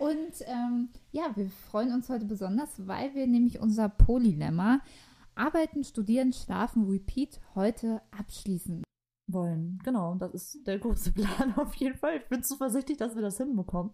[0.00, 4.80] Und ähm, ja, wir freuen uns heute besonders, weil wir nämlich unser Polylemma
[5.34, 8.82] Arbeiten, Studieren, Schlafen, Repeat heute abschließen
[9.26, 9.78] wollen.
[9.84, 12.16] Genau, das ist der große Plan auf jeden Fall.
[12.16, 13.92] Ich bin zuversichtlich, dass wir das hinbekommen.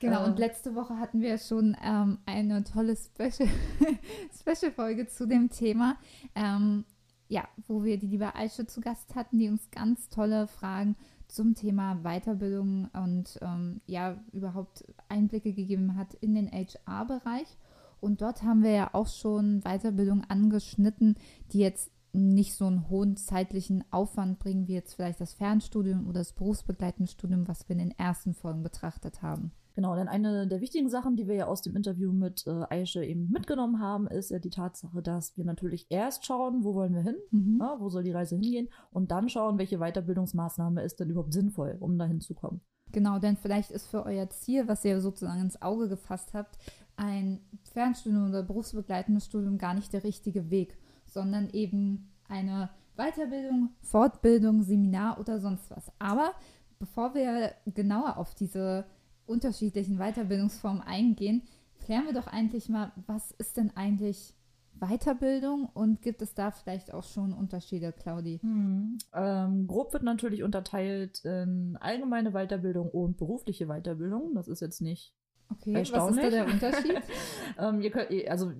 [0.00, 2.96] Genau, äh, und letzte Woche hatten wir schon ähm, eine tolle
[4.40, 5.98] Special-Folge zu dem Thema.
[6.36, 6.84] Ähm,
[7.26, 10.96] ja, wo wir die liebe Aische zu Gast hatten, die uns ganz tolle Fragen
[11.32, 17.56] zum Thema Weiterbildung und ähm, ja, überhaupt Einblicke gegeben hat in den HR-Bereich.
[18.00, 21.16] Und dort haben wir ja auch schon Weiterbildung angeschnitten,
[21.52, 26.20] die jetzt nicht so einen hohen zeitlichen Aufwand bringen, wie jetzt vielleicht das Fernstudium oder
[26.20, 29.52] das berufsbegleitende Studium, was wir in den ersten Folgen betrachtet haben.
[29.74, 33.04] Genau, denn eine der wichtigen Sachen, die wir ja aus dem Interview mit äh, Aische
[33.04, 37.02] eben mitgenommen haben, ist ja die Tatsache, dass wir natürlich erst schauen, wo wollen wir
[37.02, 37.58] hin, mhm.
[37.60, 41.76] ja, wo soll die Reise hingehen, und dann schauen, welche Weiterbildungsmaßnahme ist denn überhaupt sinnvoll,
[41.80, 42.60] um dahin zu kommen.
[42.92, 46.58] Genau, denn vielleicht ist für euer Ziel, was ihr sozusagen ins Auge gefasst habt,
[46.96, 47.40] ein
[47.72, 55.18] Fernstudium oder berufsbegleitendes Studium gar nicht der richtige Weg, sondern eben eine Weiterbildung, Fortbildung, Seminar
[55.18, 55.90] oder sonst was.
[55.98, 56.32] Aber
[56.78, 58.84] bevor wir genauer auf diese
[59.32, 61.42] unterschiedlichen Weiterbildungsformen eingehen,
[61.84, 64.34] klären wir doch eigentlich mal, was ist denn eigentlich
[64.74, 68.38] Weiterbildung und gibt es da vielleicht auch schon Unterschiede, Claudi?
[68.40, 68.98] Hm.
[69.14, 74.34] Ähm, grob wird natürlich unterteilt in allgemeine Weiterbildung und berufliche Weiterbildung.
[74.34, 75.14] Das ist jetzt nicht
[75.52, 77.02] Okay, was ist da der Unterschied?
[77.58, 78.52] ähm, könnt, also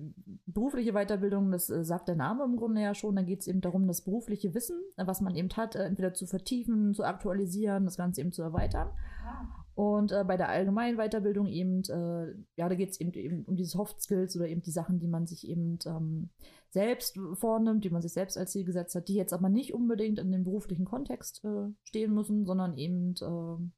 [0.45, 3.15] berufliche Weiterbildung, das äh, sagt der Name im Grunde ja schon.
[3.15, 6.27] Da geht es eben darum, das berufliche Wissen, was man eben hat, äh, entweder zu
[6.27, 8.89] vertiefen, zu aktualisieren, das Ganze eben zu erweitern.
[9.25, 9.62] Ah.
[9.75, 13.55] Und äh, bei der allgemeinen Weiterbildung eben, äh, ja, da geht es eben, eben um
[13.55, 16.29] die Soft Skills oder eben die Sachen, die man sich eben ähm,
[16.69, 20.19] selbst vornimmt, die man sich selbst als Ziel gesetzt hat, die jetzt aber nicht unbedingt
[20.19, 23.69] in dem beruflichen Kontext äh, stehen müssen, sondern eben äh,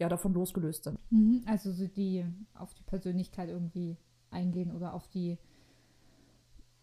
[0.00, 0.98] ja davon losgelöst sind.
[1.10, 2.24] Mhm, also so die
[2.54, 3.98] auf die Persönlichkeit irgendwie
[4.30, 5.38] eingehen oder auf die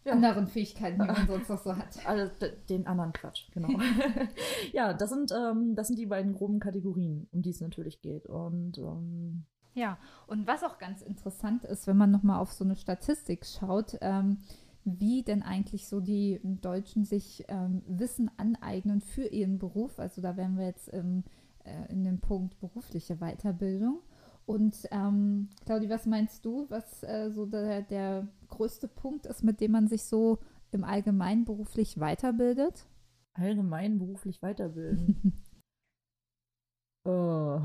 [0.04, 0.12] ja.
[0.12, 1.98] anderen Fähigkeiten, die man sonst noch so hat.
[2.06, 2.30] Also
[2.68, 3.68] den anderen Quatsch, genau.
[4.72, 8.26] ja, das sind, ähm, das sind die beiden groben Kategorien, um die es natürlich geht.
[8.26, 9.44] Und ähm,
[9.74, 13.96] ja, und was auch ganz interessant ist, wenn man nochmal auf so eine Statistik schaut,
[14.00, 14.38] ähm,
[14.84, 19.98] wie denn eigentlich so die Deutschen sich ähm, Wissen aneignen für ihren Beruf.
[19.98, 21.24] Also da wären wir jetzt im,
[21.64, 24.00] äh, in dem Punkt berufliche Weiterbildung.
[24.46, 29.60] Und ähm, Claudi, was meinst du, was äh, so der, der größte Punkt ist, mit
[29.60, 30.38] dem man sich so
[30.72, 32.86] im Allgemeinen beruflich weiterbildet?
[33.34, 35.44] Allgemein beruflich weiterbilden.
[37.04, 37.60] oh.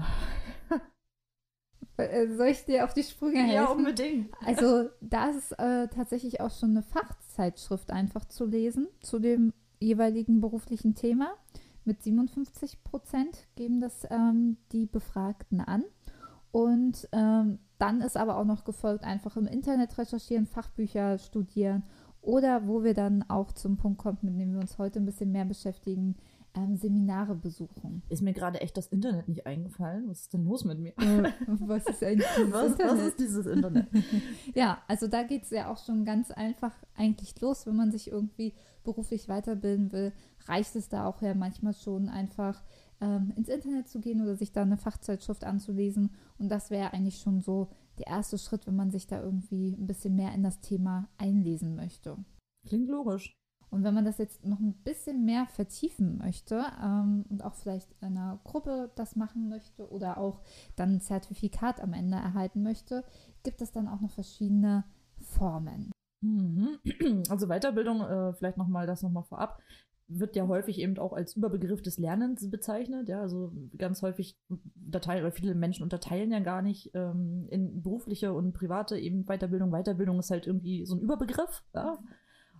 [1.97, 3.53] Soll ich dir auf die Sprünge helfen?
[3.53, 4.33] Ja, unbedingt.
[4.45, 10.41] Also da ist äh, tatsächlich auch schon eine Fachzeitschrift einfach zu lesen zu dem jeweiligen
[10.41, 11.33] beruflichen Thema.
[11.85, 15.83] Mit 57 Prozent geben das ähm, die Befragten an.
[16.55, 21.83] Und ähm, dann ist aber auch noch gefolgt, einfach im Internet recherchieren, Fachbücher studieren
[22.21, 25.33] oder wo wir dann auch zum Punkt kommen, mit dem wir uns heute ein bisschen
[25.33, 26.15] mehr beschäftigen,
[26.55, 28.03] ähm, Seminare besuchen.
[28.07, 30.07] Ist mir gerade echt das Internet nicht eingefallen.
[30.07, 30.93] Was ist denn los mit mir?
[31.45, 32.93] was ist eigentlich dieses was, Internet?
[32.93, 33.87] Was ist dieses Internet?
[34.55, 38.09] ja, also da geht es ja auch schon ganz einfach eigentlich los, wenn man sich
[38.09, 38.53] irgendwie
[38.85, 40.13] beruflich weiterbilden will,
[40.45, 42.63] reicht es da auch ja manchmal schon einfach
[43.01, 46.11] ähm, ins Internet zu gehen oder sich da eine Fachzeitschrift anzulesen.
[46.37, 49.87] Und das wäre eigentlich schon so der erste Schritt, wenn man sich da irgendwie ein
[49.87, 52.17] bisschen mehr in das Thema einlesen möchte.
[52.67, 53.33] Klingt logisch.
[53.69, 57.91] Und wenn man das jetzt noch ein bisschen mehr vertiefen möchte ähm, und auch vielleicht
[58.01, 60.41] in einer Gruppe das machen möchte oder auch
[60.75, 63.03] dann ein Zertifikat am Ende erhalten möchte,
[63.43, 64.85] gibt es dann auch noch verschiedene
[65.19, 65.91] Formen.
[66.21, 66.79] Mhm.
[67.29, 69.61] Also Weiterbildung, äh, vielleicht nochmal das nochmal vorab
[70.07, 73.09] wird ja häufig eben auch als Überbegriff des Lernens bezeichnet.
[73.09, 74.37] Ja, also ganz häufig
[74.85, 79.71] unterteilen oder viele Menschen unterteilen ja gar nicht ähm, in berufliche und private eben Weiterbildung.
[79.71, 81.63] Weiterbildung ist halt irgendwie so ein Überbegriff.
[81.73, 81.97] Ja?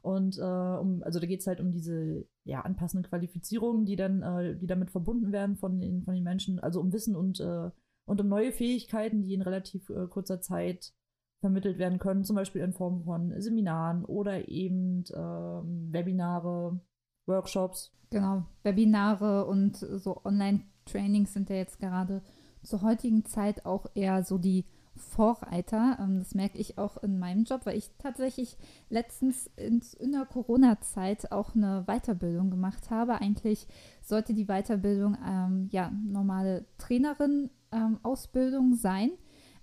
[0.01, 4.21] Und äh, um, also da geht es halt um diese ja, anpassenden Qualifizierungen, die dann,
[4.21, 7.69] äh, die damit verbunden werden von den, von den Menschen, also um Wissen und, äh,
[8.05, 10.93] und um neue Fähigkeiten, die in relativ äh, kurzer Zeit
[11.39, 16.79] vermittelt werden können, zum Beispiel in Form von Seminaren oder eben ähm, Webinare,
[17.25, 17.91] Workshops.
[18.09, 22.21] Genau, Webinare und so Online-Trainings sind ja jetzt gerade
[22.63, 25.97] zur heutigen Zeit auch eher so die Vorreiter.
[25.99, 28.57] Ähm, das merke ich auch in meinem Job, weil ich tatsächlich
[28.89, 29.81] letztens in,
[30.11, 33.15] der Corona-Zeit auch eine Weiterbildung gemacht habe.
[33.15, 33.67] Eigentlich
[34.01, 39.11] sollte die Weiterbildung ähm, ja normale Trainerin-Ausbildung ähm, sein.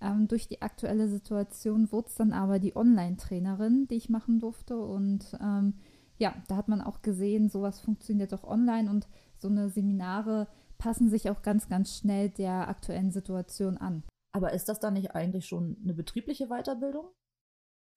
[0.01, 4.77] Ähm, durch die aktuelle Situation wurde es dann aber die Online-Trainerin, die ich machen durfte.
[4.77, 5.75] Und ähm,
[6.19, 10.47] ja, da hat man auch gesehen, sowas funktioniert auch online und so eine Seminare
[10.79, 14.03] passen sich auch ganz, ganz schnell der aktuellen Situation an.
[14.33, 17.07] Aber ist das dann nicht eigentlich schon eine betriebliche Weiterbildung?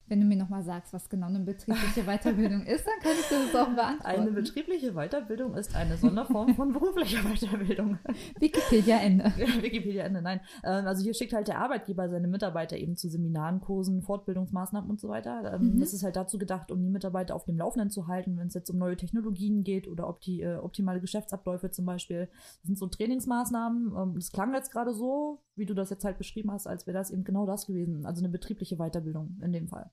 [0.08, 3.54] Wenn du mir nochmal sagst, was genau eine betriebliche Weiterbildung ist, dann kann ich das
[3.54, 4.20] auch beantworten.
[4.20, 7.98] Eine betriebliche Weiterbildung ist eine Sonderform von beruflicher Weiterbildung.
[8.38, 9.24] Wikipedia Ende.
[9.36, 10.40] Wikipedia Ende, nein.
[10.62, 15.00] Ähm, also hier schickt halt der Arbeitgeber seine Mitarbeiter eben zu Seminaren, Kursen, Fortbildungsmaßnahmen und
[15.00, 15.54] so weiter.
[15.54, 15.80] Ähm, mhm.
[15.80, 18.54] Das ist halt dazu gedacht, um die Mitarbeiter auf dem Laufenden zu halten, wenn es
[18.54, 22.28] jetzt um neue Technologien geht oder ob die äh, optimale Geschäftsabläufe zum Beispiel.
[22.60, 23.92] Das sind so Trainingsmaßnahmen.
[23.96, 26.96] Ähm, das klang jetzt gerade so, wie du das jetzt halt beschrieben hast, als wäre
[26.96, 28.06] das eben genau das gewesen.
[28.06, 29.90] Also eine betriebliche Weiterbildung in dem Fall.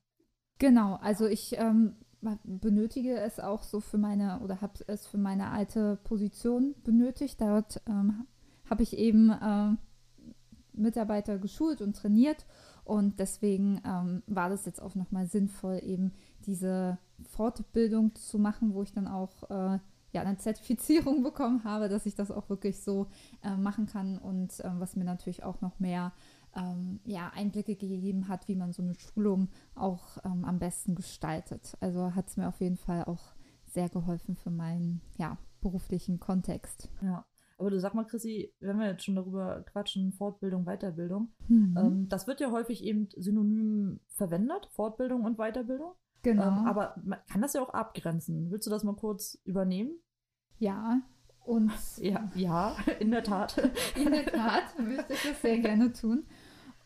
[0.58, 1.96] Genau, also ich ähm,
[2.44, 7.40] benötige es auch so für meine oder habe es für meine alte Position benötigt.
[7.40, 8.26] Dort ähm,
[8.68, 9.76] habe ich eben äh,
[10.72, 12.46] Mitarbeiter geschult und trainiert
[12.84, 16.12] und deswegen ähm, war das jetzt auch nochmal sinnvoll, eben
[16.46, 16.98] diese
[17.30, 19.78] Fortbildung zu machen, wo ich dann auch äh,
[20.12, 23.08] ja, eine Zertifizierung bekommen habe, dass ich das auch wirklich so
[23.42, 26.12] äh, machen kann und äh, was mir natürlich auch noch mehr
[26.56, 31.76] ähm, ja, Einblicke gegeben hat, wie man so eine Schulung auch ähm, am besten gestaltet.
[31.80, 33.34] Also hat es mir auf jeden Fall auch
[33.64, 36.88] sehr geholfen für meinen ja, beruflichen Kontext.
[37.02, 37.24] Ja.
[37.56, 41.76] Aber du sag mal, Chrissy, wenn wir jetzt schon darüber quatschen, Fortbildung, Weiterbildung, mhm.
[41.78, 45.92] ähm, das wird ja häufig eben synonym verwendet, Fortbildung und Weiterbildung.
[46.22, 46.46] Genau.
[46.46, 48.50] Ähm, aber man kann das ja auch abgrenzen.
[48.50, 49.92] Willst du das mal kurz übernehmen?
[50.58, 51.02] Ja,
[51.44, 53.70] und ja, ja, in der Tat.
[53.96, 56.24] in der Tat möchte ich das sehr gerne tun.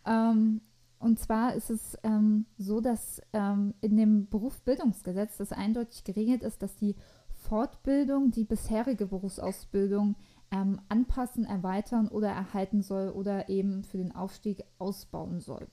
[0.09, 0.63] Ähm,
[0.99, 6.63] und zwar ist es ähm, so, dass ähm, in dem Berufsbildungsgesetz das eindeutig geregelt ist,
[6.63, 6.97] dass die
[7.35, 10.17] Fortbildung die bisherige Berufsausbildung
[10.51, 15.69] ähm, anpassen, erweitern oder erhalten soll oder eben für den Aufstieg ausbauen soll.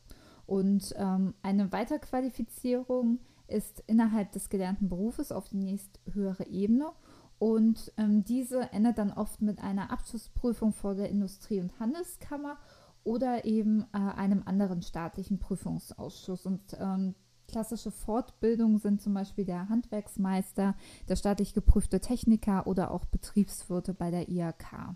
[0.46, 6.92] Und ähm, eine Weiterqualifizierung ist innerhalb des gelernten Berufes auf die nächst höhere Ebene.
[7.40, 12.58] Und ähm, diese endet dann oft mit einer Abschlussprüfung vor der Industrie- und Handelskammer
[13.06, 16.46] oder eben äh, einem anderen staatlichen Prüfungsausschuss.
[16.46, 17.16] Und ähm,
[17.48, 20.75] klassische Fortbildungen sind zum Beispiel der Handwerksmeister,
[21.07, 24.96] der staatlich geprüfte Techniker oder auch Betriebswirte bei der IHK.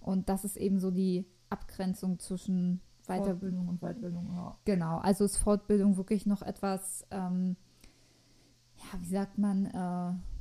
[0.00, 4.30] Und das ist eben so die Abgrenzung zwischen Weiterbildung und Weiterbildung.
[4.34, 4.58] Ja.
[4.64, 7.56] Genau, also ist Fortbildung wirklich noch etwas, ähm,
[8.76, 10.35] ja, wie sagt man, äh,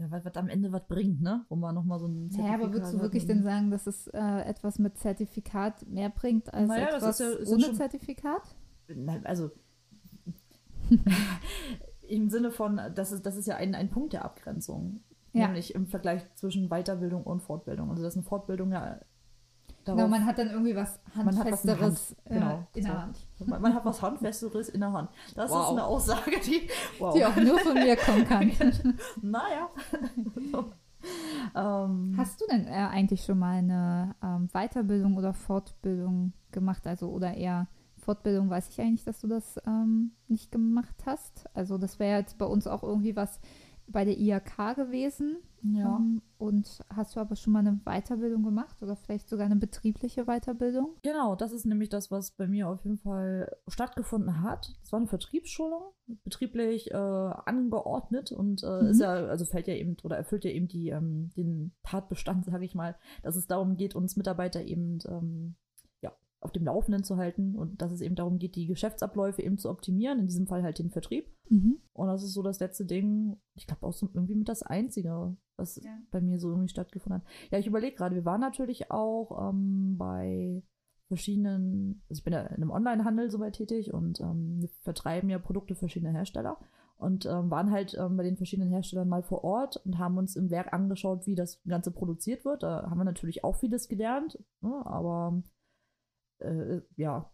[0.00, 1.44] ja, was, was am Ende was bringt, ne?
[1.48, 4.06] Wo man nochmal so ein Zertifikat Ja, aber würdest du wirklich denn sagen, dass es
[4.08, 8.42] äh, etwas mit Zertifikat mehr bringt als naja, etwas ja, ohne schon, Zertifikat?
[8.88, 9.50] Nein, also
[12.08, 15.00] im Sinne von, das ist, das ist ja ein, ein Punkt der Abgrenzung.
[15.32, 15.46] Ja.
[15.46, 17.90] Nämlich im Vergleich zwischen Weiterbildung und Fortbildung.
[17.90, 18.98] Also dass eine Fortbildung ja
[19.90, 23.18] Darauf, genau, man hat dann irgendwie was Handfesteres Hand, genau, äh, in der Hand.
[23.46, 25.10] Man, man, hat was Handfesteres in der Hand.
[25.34, 25.64] Das wow.
[25.64, 27.14] ist eine Aussage, die, wow.
[27.14, 28.52] die auch nur von mir kommen kann.
[29.22, 29.68] naja.
[31.56, 36.86] ähm, Hast du denn äh, eigentlich schon mal eine ähm, Weiterbildung oder Fortbildung gemacht?
[36.86, 37.66] Also oder eher
[37.98, 41.44] Fortbildung weiß ich eigentlich, dass du das ähm, nicht gemacht hast.
[41.54, 43.40] Also das wäre jetzt bei uns auch irgendwie was
[43.86, 45.38] bei der IHK gewesen.
[45.62, 45.96] Ja.
[45.96, 49.56] Um, ähm, und hast du aber schon mal eine Weiterbildung gemacht oder vielleicht sogar eine
[49.56, 50.96] betriebliche Weiterbildung?
[51.02, 54.72] Genau, das ist nämlich das, was bei mir auf jeden Fall stattgefunden hat.
[54.82, 55.92] Es war eine Vertriebsschulung,
[56.24, 58.88] betrieblich äh, angeordnet und äh, mhm.
[58.88, 62.64] ist ja, also fällt ja eben oder erfüllt ja eben die, ähm, den Tatbestand, sage
[62.64, 65.56] ich mal, dass es darum geht, uns Mitarbeiter eben ähm,
[66.40, 69.68] auf dem Laufenden zu halten und dass es eben darum geht, die Geschäftsabläufe eben zu
[69.68, 71.30] optimieren, in diesem Fall halt den Vertrieb.
[71.50, 71.80] Mhm.
[71.92, 75.36] Und das ist so das letzte Ding, ich glaube auch so irgendwie mit das Einzige,
[75.56, 75.98] was ja.
[76.10, 77.28] bei mir so irgendwie stattgefunden hat.
[77.50, 80.62] Ja, ich überlege gerade, wir waren natürlich auch ähm, bei
[81.08, 85.38] verschiedenen, also ich bin ja in einem Onlinehandel soweit tätig und ähm, wir vertreiben ja
[85.38, 86.56] Produkte verschiedener Hersteller
[86.96, 90.36] und ähm, waren halt ähm, bei den verschiedenen Herstellern mal vor Ort und haben uns
[90.36, 92.62] im Werk angeschaut, wie das Ganze produziert wird.
[92.62, 95.42] Da haben wir natürlich auch vieles gelernt, ne, aber
[96.40, 97.30] äh, ja,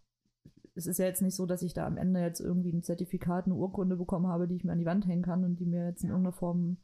[0.75, 3.47] es ist ja jetzt nicht so, dass ich da am Ende jetzt irgendwie ein Zertifikat,
[3.47, 5.87] eine Urkunde bekommen habe, die ich mir an die Wand hängen kann und die mir
[5.87, 6.77] jetzt in irgendeiner Form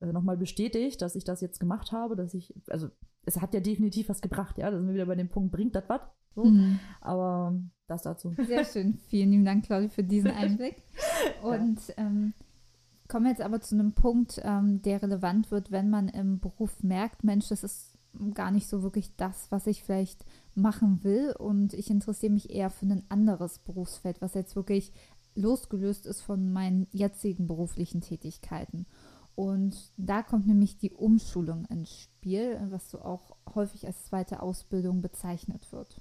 [0.00, 2.88] äh, nochmal bestätigt, dass ich das jetzt gemacht habe, dass ich, also
[3.24, 5.74] es hat ja definitiv was gebracht, ja, da sind wir wieder bei dem Punkt, bringt
[5.74, 6.02] das was?
[6.34, 6.44] So.
[6.44, 6.78] Mhm.
[7.00, 8.34] Aber das dazu.
[8.46, 8.98] Sehr schön.
[9.08, 10.76] Vielen lieben Dank, Claudia, für diesen Einblick.
[11.42, 12.34] Und ähm,
[13.08, 16.82] kommen wir jetzt aber zu einem Punkt, ähm, der relevant wird, wenn man im Beruf
[16.82, 17.98] merkt, Mensch, das ist
[18.34, 20.24] gar nicht so wirklich das, was ich vielleicht
[20.54, 24.92] machen will und ich interessiere mich eher für ein anderes Berufsfeld, was jetzt wirklich
[25.34, 28.86] losgelöst ist von meinen jetzigen beruflichen Tätigkeiten.
[29.34, 35.00] Und da kommt nämlich die Umschulung ins Spiel, was so auch häufig als zweite Ausbildung
[35.00, 36.00] bezeichnet wird.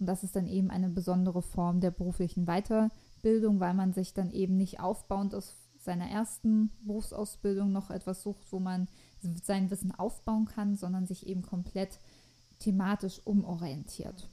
[0.00, 4.32] Und das ist dann eben eine besondere Form der beruflichen Weiterbildung, weil man sich dann
[4.32, 8.88] eben nicht aufbauend aus seiner ersten Berufsausbildung noch etwas sucht, wo man
[9.42, 12.00] sein Wissen aufbauen kann, sondern sich eben komplett
[12.62, 14.28] thematisch umorientiert.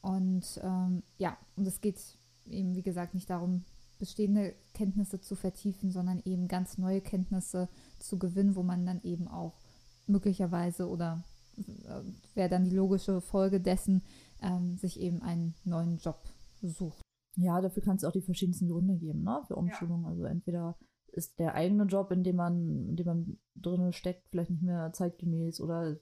[0.00, 1.98] Und ähm, ja, und es geht
[2.46, 3.64] eben, wie gesagt, nicht darum,
[3.98, 7.68] bestehende Kenntnisse zu vertiefen, sondern eben ganz neue Kenntnisse
[8.00, 9.60] zu gewinnen, wo man dann eben auch
[10.08, 11.22] möglicherweise oder
[11.56, 12.02] äh,
[12.34, 14.02] wäre dann die logische Folge dessen,
[14.42, 16.18] ähm, sich eben einen neuen Job
[16.62, 17.00] sucht.
[17.36, 19.40] Ja, dafür kann es auch die verschiedensten Gründe geben, ne?
[19.46, 20.02] Für Umschulung.
[20.02, 20.08] Ja.
[20.08, 20.76] Also entweder
[21.12, 24.92] ist der eigene Job, in dem man, in dem man drin steckt, vielleicht nicht mehr
[24.92, 25.96] zeitgemäß oder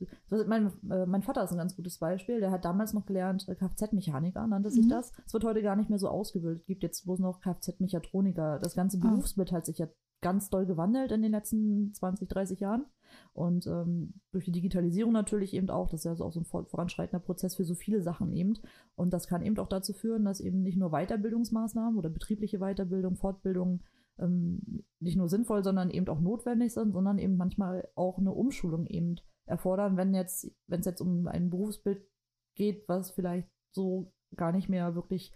[0.47, 2.41] mein, äh, mein Vater ist ein ganz gutes Beispiel.
[2.41, 4.91] Der hat damals noch gelernt, äh, Kfz-Mechaniker nannte sich mhm.
[4.91, 5.13] das.
[5.27, 6.61] Es wird heute gar nicht mehr so ausgebildet.
[6.61, 8.61] Es gibt jetzt bloß noch Kfz-Mechatroniker.
[8.61, 9.09] Das ganze ah.
[9.09, 9.89] Berufsbild hat sich ja
[10.21, 12.87] ganz doll gewandelt in den letzten 20, 30 Jahren.
[13.33, 16.45] Und ähm, durch die Digitalisierung natürlich eben auch, das ist ja also auch so ein
[16.45, 18.59] voranschreitender Prozess für so viele Sachen eben.
[18.95, 23.17] Und das kann eben auch dazu führen, dass eben nicht nur Weiterbildungsmaßnahmen oder betriebliche Weiterbildung,
[23.17, 23.83] Fortbildung
[24.21, 28.87] ähm, nicht nur sinnvoll, sondern eben auch notwendig sind, sondern eben manchmal auch eine Umschulung
[28.87, 32.07] eben erfordern, wenn jetzt, wenn es jetzt um ein Berufsbild
[32.55, 35.33] geht, was vielleicht so gar nicht mehr wirklich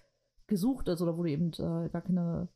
[0.47, 2.49] gesucht ist oder wo du eben äh, gar keine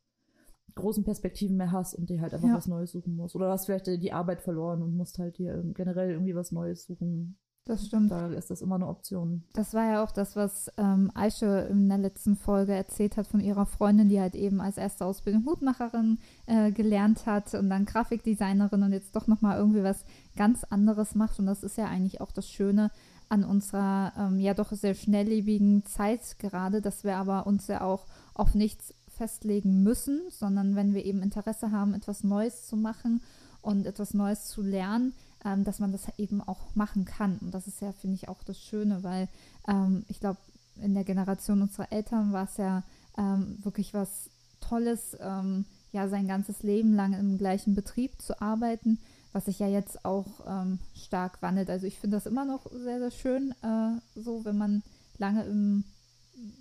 [0.75, 2.55] großen Perspektiven mehr hast und dir halt einfach ja.
[2.55, 3.35] was Neues suchen musst.
[3.35, 7.37] Oder hast vielleicht die Arbeit verloren und musst halt dir generell irgendwie was Neues suchen.
[7.69, 8.09] Das stimmt.
[8.09, 9.43] Da ist das immer eine Option.
[9.53, 13.41] Das war ja auch das, was ähm, Aische in der letzten Folge erzählt hat von
[13.41, 18.81] ihrer Freundin, die halt eben als erste Ausbildung Hutmacherin äh, gelernt hat und dann Grafikdesignerin
[18.81, 20.03] und jetzt doch nochmal irgendwie was
[20.35, 21.37] ganz anderes macht.
[21.37, 22.89] Und das ist ja eigentlich auch das Schöne
[23.29, 28.07] an unserer ähm, ja doch sehr schnelllebigen Zeit gerade, dass wir aber uns ja auch
[28.33, 33.21] auf nichts festlegen müssen, sondern wenn wir eben Interesse haben, etwas Neues zu machen
[33.61, 35.13] und etwas Neues zu lernen,
[35.45, 37.37] ähm, dass man das eben auch machen kann.
[37.39, 39.27] Und das ist ja, finde ich, auch das Schöne, weil
[39.67, 40.39] ähm, ich glaube,
[40.81, 42.83] in der Generation unserer Eltern war es ja
[43.17, 44.29] ähm, wirklich was
[44.61, 48.99] Tolles, ähm, ja, sein ganzes Leben lang im gleichen Betrieb zu arbeiten,
[49.33, 51.69] was sich ja jetzt auch ähm, stark wandelt.
[51.69, 54.83] Also ich finde das immer noch sehr, sehr schön, äh, so wenn man
[55.17, 55.83] lange im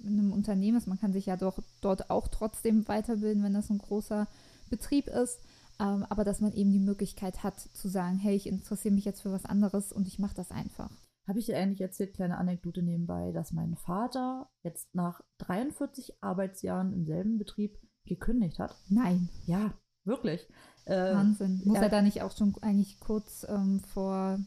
[0.04, 0.86] in einem Unternehmen ist.
[0.86, 4.26] Man kann sich ja doch dort auch trotzdem weiterbilden, wenn das ein großer
[4.70, 5.38] Betrieb ist.
[5.80, 9.22] Ähm, aber dass man eben die Möglichkeit hat zu sagen, hey, ich interessiere mich jetzt
[9.22, 10.90] für was anderes und ich mache das einfach.
[11.28, 16.92] Habe ich dir eigentlich erzählt, kleine Anekdote nebenbei, dass mein Vater jetzt nach 43 Arbeitsjahren
[16.92, 18.74] im selben Betrieb gekündigt hat?
[18.88, 19.28] Nein.
[19.44, 20.48] Ja, wirklich.
[20.86, 21.60] Äh, Wahnsinn.
[21.64, 24.38] Muss er, er da nicht auch schon eigentlich kurz ähm, vor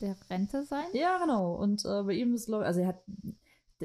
[0.00, 0.86] der Rente sein?
[0.94, 1.54] Ja, genau.
[1.54, 3.04] Und äh, bei ihm ist, also er hat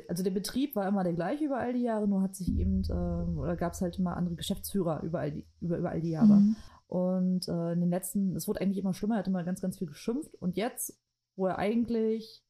[0.08, 2.84] also der Betrieb war immer der gleiche über all die Jahre, nur hat sich eben,
[2.84, 6.12] äh, oder gab es halt immer andere Geschäftsführer über all die, über, über all die
[6.12, 6.36] Jahre.
[6.36, 6.56] Mhm.
[6.88, 9.77] Und äh, in den letzten, es wurde eigentlich immer schlimmer, er hat immer ganz, ganz
[9.77, 10.34] viel geschimpft.
[10.36, 11.00] Und jetzt,
[11.36, 12.44] wo er eigentlich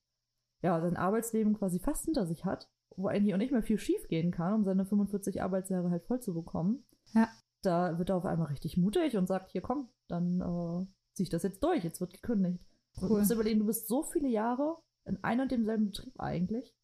[0.62, 4.08] ja sein Arbeitsleben quasi fast hinter sich hat, wo eigentlich auch nicht mehr viel schief
[4.08, 7.29] gehen kann, um seine 45 Arbeitsjahre halt voll zu bekommen, ja.
[7.62, 11.29] da wird er auf einmal richtig mutig und sagt, hier komm, dann äh, zieh ich
[11.29, 12.63] das jetzt durch, jetzt wird gekündigt.
[13.01, 13.10] Cool.
[13.10, 16.75] Du musst überlegen, du bist so viele Jahre in einem und demselben Betrieb eigentlich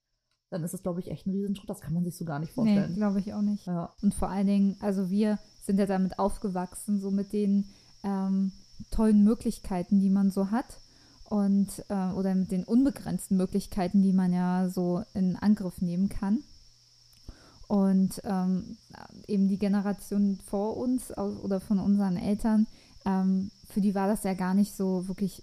[0.53, 1.69] dann ist das, glaube ich, echt ein Riesenschritt.
[1.69, 2.91] Das kann man sich so gar nicht vorstellen.
[2.91, 3.65] Nee, glaube ich auch nicht.
[3.65, 3.91] Ja.
[4.03, 7.65] Und vor allen Dingen, also wir sind ja damit aufgewachsen, so mit den
[8.03, 8.51] ähm,
[8.91, 10.79] tollen Möglichkeiten, die man so hat.
[11.29, 16.39] Und, äh, oder mit den unbegrenzten Möglichkeiten, die man ja so in Angriff nehmen kann.
[17.67, 18.77] Und ähm,
[19.27, 22.67] eben die Generation vor uns oder von unseren Eltern,
[23.05, 25.41] ähm, für die war das ja gar nicht so wirklich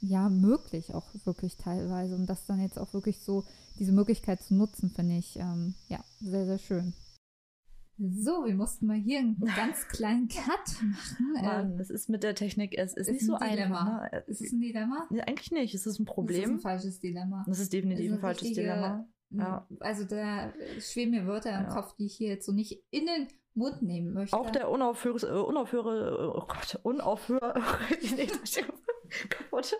[0.00, 2.14] ja möglich, auch wirklich teilweise.
[2.14, 3.44] Und das dann jetzt auch wirklich so,
[3.78, 6.94] diese Möglichkeit zu nutzen, finde ich ähm, ja sehr, sehr schön.
[8.02, 11.32] So, wir mussten mal hier einen ganz kleinen Cut machen.
[11.42, 13.98] Mann, es ist mit der Technik, es ist, ist nicht so ein Dilemma.
[13.98, 14.24] Einfach, ne?
[14.26, 15.06] Ist es ein Dilemma?
[15.10, 16.40] Nee, eigentlich nicht, es ist ein Problem.
[16.40, 17.44] Es ist ein falsches Dilemma.
[17.46, 19.06] Das ist definitiv ist ein, falsches richtige, Dilemma.
[19.30, 19.66] Ja.
[19.80, 21.74] Also da schweben mir Wörter im ja.
[21.74, 24.34] Kopf, die ich hier jetzt so nicht in den Mund nehmen möchte.
[24.34, 27.52] Auch der unaufhöre, äh, unaufhöre, oh Gott, unaufhöre,
[29.28, 29.76] kaputt.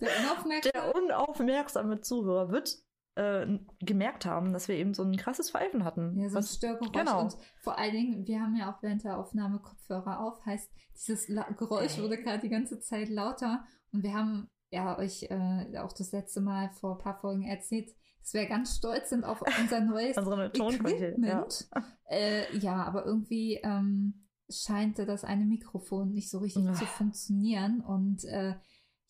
[0.00, 0.72] Der unaufmerksame?
[0.72, 2.78] Der unaufmerksame Zuhörer wird
[3.18, 6.16] äh, gemerkt haben, dass wir eben so ein krasses Pfeifen hatten.
[6.16, 6.92] Ja, so ein Störgeräusch.
[6.92, 7.22] Genau.
[7.22, 11.28] Und vor allen Dingen, wir haben ja auch während der Aufnahme Kopfhörer auf, heißt, dieses
[11.28, 13.64] La Geräusch wurde gerade die ganze Zeit lauter.
[13.92, 17.90] Und wir haben ja euch äh, auch das letzte Mal vor ein paar Folgen erzählt,
[18.22, 21.68] dass wir ganz stolz sind auf unser neues Equipment.
[21.74, 21.84] Ja.
[22.10, 26.72] Äh, ja, aber irgendwie ähm, scheint das eine Mikrofon nicht so richtig ja.
[26.72, 27.80] zu funktionieren.
[27.80, 28.54] Und äh,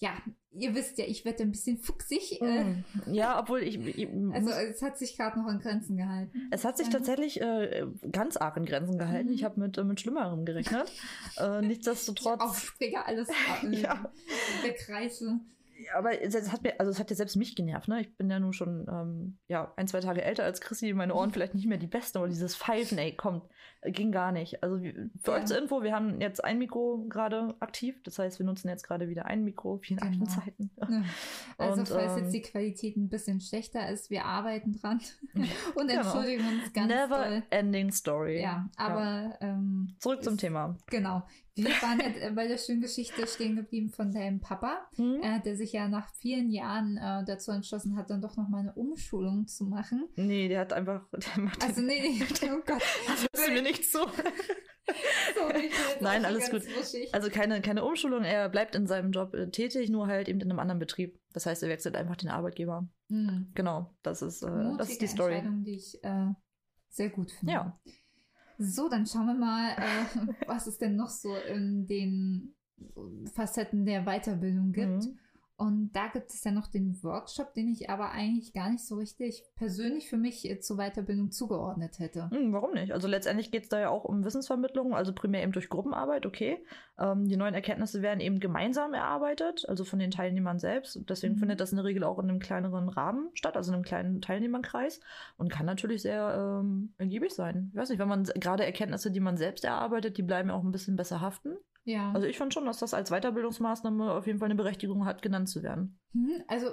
[0.01, 0.13] ja,
[0.53, 2.41] ihr wisst ja, ich werde ein bisschen fuchsig.
[2.41, 2.85] Äh, Mm.
[3.13, 3.77] Ja, obwohl ich.
[3.85, 6.49] ich also es hat sich gerade noch in Grenzen gehalten.
[6.51, 6.93] es hat sich Ja.
[6.95, 9.29] tatsächlich äh, ganz arg in Grenzen gehalten.
[9.29, 9.35] Mhm.
[9.35, 10.91] Ich habe mit, äh, mit Schlimmerem gerechnet.
[11.39, 12.41] äh, nichtsdestotrotz.
[12.41, 13.29] Aufsprecher, alles
[13.71, 14.11] Ja.
[14.63, 15.41] wegreiße.
[15.95, 18.01] Aber es hat mir, also es hat ja selbst mich genervt, ne?
[18.01, 21.31] Ich bin ja nun schon ähm, ja, ein, zwei Tage älter als Chrissy, meine Ohren
[21.33, 23.45] vielleicht nicht mehr die besten, aber dieses Pfeifen, ey, kommt,
[23.83, 24.63] äh, ging gar nicht.
[24.63, 25.37] Also wie- für Ja.
[25.39, 28.83] euch zur Info, wir haben jetzt ein Mikro gerade aktiv, das heißt, wir nutzen jetzt
[28.83, 30.31] gerade wieder ein Mikro, vielen alten Genau.
[30.31, 30.71] Zeiten.
[30.77, 31.03] Ja.
[31.59, 35.01] Also Und, falls ähm, jetzt die Qualität ein bisschen schlechter ist, wir arbeiten dran
[35.77, 36.01] und Genau.
[36.03, 37.43] entschuldigen uns ganz Never doll.
[37.51, 38.41] ending story.
[38.43, 40.77] Ja, aber Ähm, Zurück zum ist- Thema.
[40.87, 41.23] genau.
[41.65, 45.21] Wir waren ja bei der schönen Geschichte stehen geblieben von deinem Papa, Hm?
[45.23, 48.61] äh, der sich ja nach vielen Jahren äh, dazu entschlossen hat, dann doch noch mal
[48.61, 50.09] eine Umschulung zu machen.
[50.17, 51.07] Nee, der hat einfach.
[51.13, 52.23] Der macht Also nee, nee,
[52.53, 52.83] oh Gott.
[53.33, 54.07] das mir nicht so.
[55.35, 56.63] Sorry, Nein, alles gut.
[56.77, 57.13] wuschig.
[57.15, 60.51] Also keine, keine Umschulung, er bleibt in seinem Job äh, tätig, nur halt eben in
[60.51, 61.21] einem anderen Betrieb.
[61.35, 62.89] Das heißt, er wechselt einfach den Arbeitgeber.
[63.11, 63.51] Hm.
[63.55, 65.35] Genau, das ist, äh, das ist die Story.
[65.35, 66.29] Entscheidung, die ich äh,
[66.89, 67.53] sehr gut finde.
[67.53, 67.81] Ja.
[68.59, 72.55] So, dann schauen wir mal, äh, was es denn noch so in den
[73.33, 75.05] Facetten der Weiterbildung gibt.
[75.05, 75.19] Mhm.
[75.59, 78.95] Und da gibt es ja noch den Workshop, den ich aber eigentlich gar nicht so
[78.95, 82.31] richtig persönlich für mich äh, zur Weiterbildung zugeordnet hätte.
[82.31, 82.93] Hm, warum nicht?
[82.93, 86.65] Also letztendlich geht es da ja auch um Wissensvermittlung, also primär eben durch Gruppenarbeit, okay.
[86.97, 91.01] Ähm, die neuen Erkenntnisse werden eben gemeinsam erarbeitet, also von den Teilnehmern selbst.
[91.09, 91.39] Deswegen Mhm.
[91.39, 94.21] findet das in der Regel auch in einem kleineren Rahmen statt, also in einem kleinen
[94.21, 95.01] Teilnehmerkreis
[95.39, 97.71] und kann natürlich sehr ähm, ergiebig sein.
[97.73, 100.63] Ich weiß nicht, wenn man gerade Erkenntnisse, die man selbst erarbeitet, die bleiben ja auch
[100.63, 101.57] ein bisschen besser haften.
[101.85, 102.13] Ja.
[102.13, 105.49] Also ich finde schon, dass das als Weiterbildungsmaßnahme auf jeden Fall eine Berechtigung hat, genannt
[105.49, 105.99] zu werden.
[106.13, 106.67] Hm, Also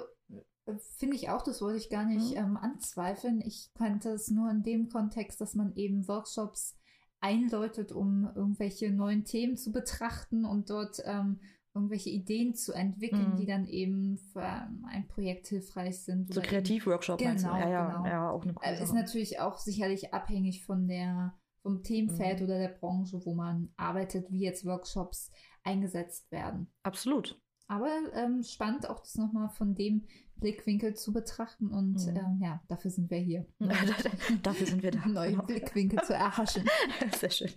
[0.66, 2.36] äh, finde ich auch, das wollte ich gar nicht Mhm.
[2.38, 3.40] ähm, anzweifeln.
[3.40, 6.76] Ich kannte es nur in dem Kontext, dass man eben Workshops
[7.20, 11.40] einläutet, um irgendwelche neuen Themen zu betrachten und dort ähm,
[11.74, 13.36] irgendwelche Ideen zu entwickeln, Mhm.
[13.36, 16.32] die dann eben für ähm, ein Projekt hilfreich sind.
[16.32, 17.48] So Kreativworkshop meinst du?
[17.48, 18.06] Genau, Ja, ja, genau.
[18.06, 21.34] ja, auch eine coole äh, ist natürlich auch sicherlich abhängig von der
[21.66, 22.44] vom Themenfeld Mhm.
[22.46, 25.32] oder der Branche, wo man arbeitet, wie jetzt Workshops
[25.64, 26.68] eingesetzt werden.
[26.84, 27.40] Absolut.
[27.66, 30.04] Aber ähm, spannend auch das nochmal von dem
[30.36, 32.16] Blickwinkel zu betrachten und Mhm.
[32.16, 33.46] ähm, ja, dafür sind wir hier.
[34.44, 35.00] Dafür sind wir da.
[35.08, 35.42] Neue Genau.
[35.44, 36.62] Blickwinkel zu erhaschen.
[37.18, 37.50] Sehr schön.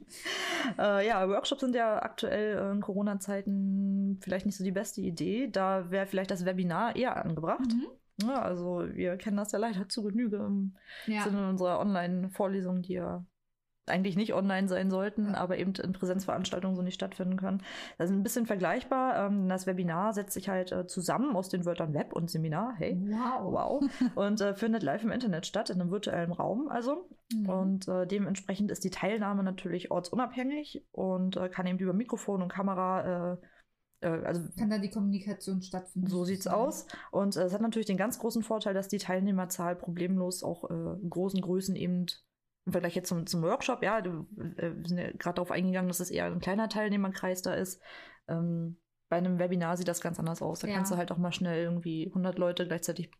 [0.79, 5.47] Äh, ja, Workshops sind ja aktuell in Corona-Zeiten vielleicht nicht so die beste Idee.
[5.51, 7.67] Da wäre vielleicht das Webinar eher angebracht.
[7.71, 7.87] Mhm.
[8.27, 11.23] Ja, also wir kennen das ja leider zu Genüge im Ja.
[11.23, 13.23] Sinne unserer Online-Vorlesungen, die ja
[13.89, 15.35] eigentlich nicht online sein sollten, Ja.
[15.35, 17.61] aber eben in Präsenzveranstaltungen so nicht stattfinden können.
[17.97, 19.27] Das ist ein bisschen vergleichbar.
[19.27, 22.73] Ähm, das Webinar setzt sich halt äh, zusammen aus den Wörtern Web und Seminar.
[22.77, 22.97] Hey.
[23.01, 23.53] Wow.
[23.53, 23.83] Wow.
[24.15, 27.09] Und äh, findet live im Internet statt, in einem virtuellen Raum also.
[27.33, 27.49] Mhm.
[27.49, 32.49] Und äh, dementsprechend ist die Teilnahme natürlich ortsunabhängig und äh, kann eben über Mikrofon und
[32.51, 33.37] Kamera,
[34.01, 36.07] äh, äh, also Kann da die Kommunikation stattfinden?
[36.07, 36.67] so sieht's sozusagen?
[36.67, 36.87] aus.
[37.11, 41.09] Und es hat natürlich den ganz großen Vorteil, dass die Teilnehmerzahl problemlos auch äh, in
[41.09, 42.05] großen Größen eben
[42.69, 44.27] im Vergleich jetzt zum, zum Workshop, ja, du,
[44.57, 47.81] äh, wir sind ja gerade darauf eingegangen, dass es eher ein kleiner Teilnehmerkreis da ist.
[48.27, 48.77] Ähm,
[49.09, 50.59] bei einem Webinar sieht das ganz anders aus.
[50.59, 50.75] Da Ja.
[50.75, 53.11] kannst du halt auch mal schnell irgendwie 100 Leute gleichzeitig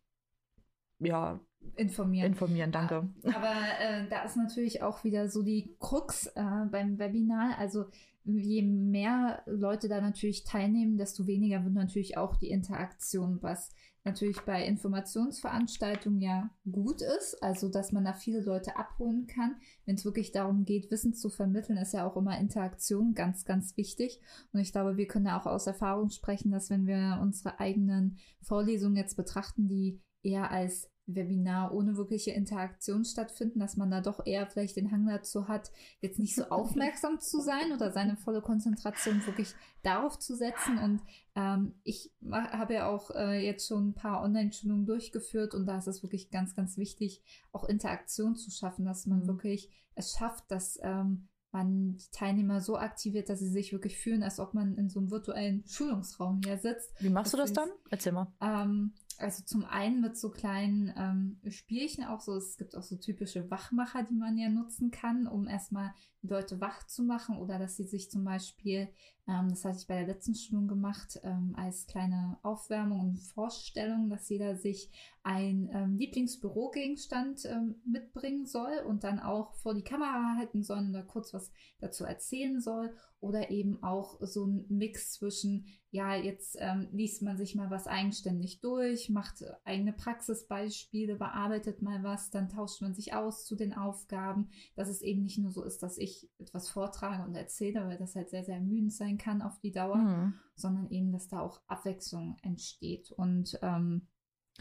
[1.00, 1.40] ja,
[1.76, 2.26] Informieren.
[2.32, 2.72] informieren.
[2.72, 3.08] Danke.
[3.24, 7.58] Aber äh, da ist natürlich auch wieder so die Krux äh, beim Webinar.
[7.58, 7.86] Also
[8.24, 14.40] je mehr Leute da natürlich teilnehmen, desto weniger wird natürlich auch die Interaktion, was natürlich
[14.40, 17.42] bei Informationsveranstaltungen ja gut ist.
[17.42, 19.56] Also dass man da viele Leute abholen kann.
[19.84, 23.76] Wenn es wirklich darum geht, Wissen zu vermitteln, ist ja auch immer Interaktion ganz, ganz
[23.76, 24.20] wichtig.
[24.52, 28.18] Und ich glaube, wir können ja auch aus Erfahrung sprechen, dass wenn wir unsere eigenen
[28.42, 34.24] Vorlesungen jetzt betrachten, die eher als Webinar ohne wirkliche Interaktion stattfinden, dass man da doch
[34.26, 35.70] eher vielleicht den Hang dazu hat,
[36.00, 40.78] jetzt nicht so aufmerksam zu sein oder seine volle Konzentration wirklich darauf zu setzen.
[40.78, 41.00] Und
[41.34, 45.86] ähm, ich habe ja auch äh, jetzt schon ein paar Online-Schulungen durchgeführt und da ist
[45.88, 49.26] es wirklich ganz, ganz wichtig, auch Interaktion zu schaffen, dass man Mhm.
[49.28, 54.22] wirklich es schafft, dass ähm, man die Teilnehmer so aktiviert, dass sie sich wirklich fühlen,
[54.22, 56.92] als ob man in so einem virtuellen Schulungsraum hier sitzt.
[57.02, 57.74] Wie machst du das Das dann?
[57.90, 58.28] Erzähl mal.
[58.40, 62.96] Ähm, also zum einen mit so kleinen ähm, Spielchen auch so, es gibt auch so
[62.96, 67.76] typische Wachmacher, die man ja nutzen kann, um erstmal Leute wach zu machen oder dass
[67.76, 68.88] sie sich zum Beispiel,
[69.26, 74.10] ähm, das hatte ich bei der letzten Schulung gemacht, ähm, als kleine Aufwärmung und Vorstellung,
[74.10, 74.90] dass jeder sich
[75.22, 81.02] ein ähm, Lieblingsbürogegenstand ähm, mitbringen soll und dann auch vor die Kamera halten soll oder
[81.02, 86.88] kurz was dazu erzählen soll oder eben auch so ein Mix zwischen ja, jetzt ähm,
[86.92, 92.80] liest man sich mal was eigenständig durch, macht eigene Praxisbeispiele, bearbeitet mal was, dann tauscht
[92.80, 96.09] man sich aus zu den Aufgaben, dass es eben nicht nur so ist, dass ich
[96.38, 99.96] etwas vortrage und erzähle, weil das halt sehr, sehr ermüdend sein kann auf die Dauer,
[99.96, 100.34] Mhm.
[100.56, 103.12] sondern eben, dass da auch Abwechslung entsteht.
[103.12, 104.08] Und ähm,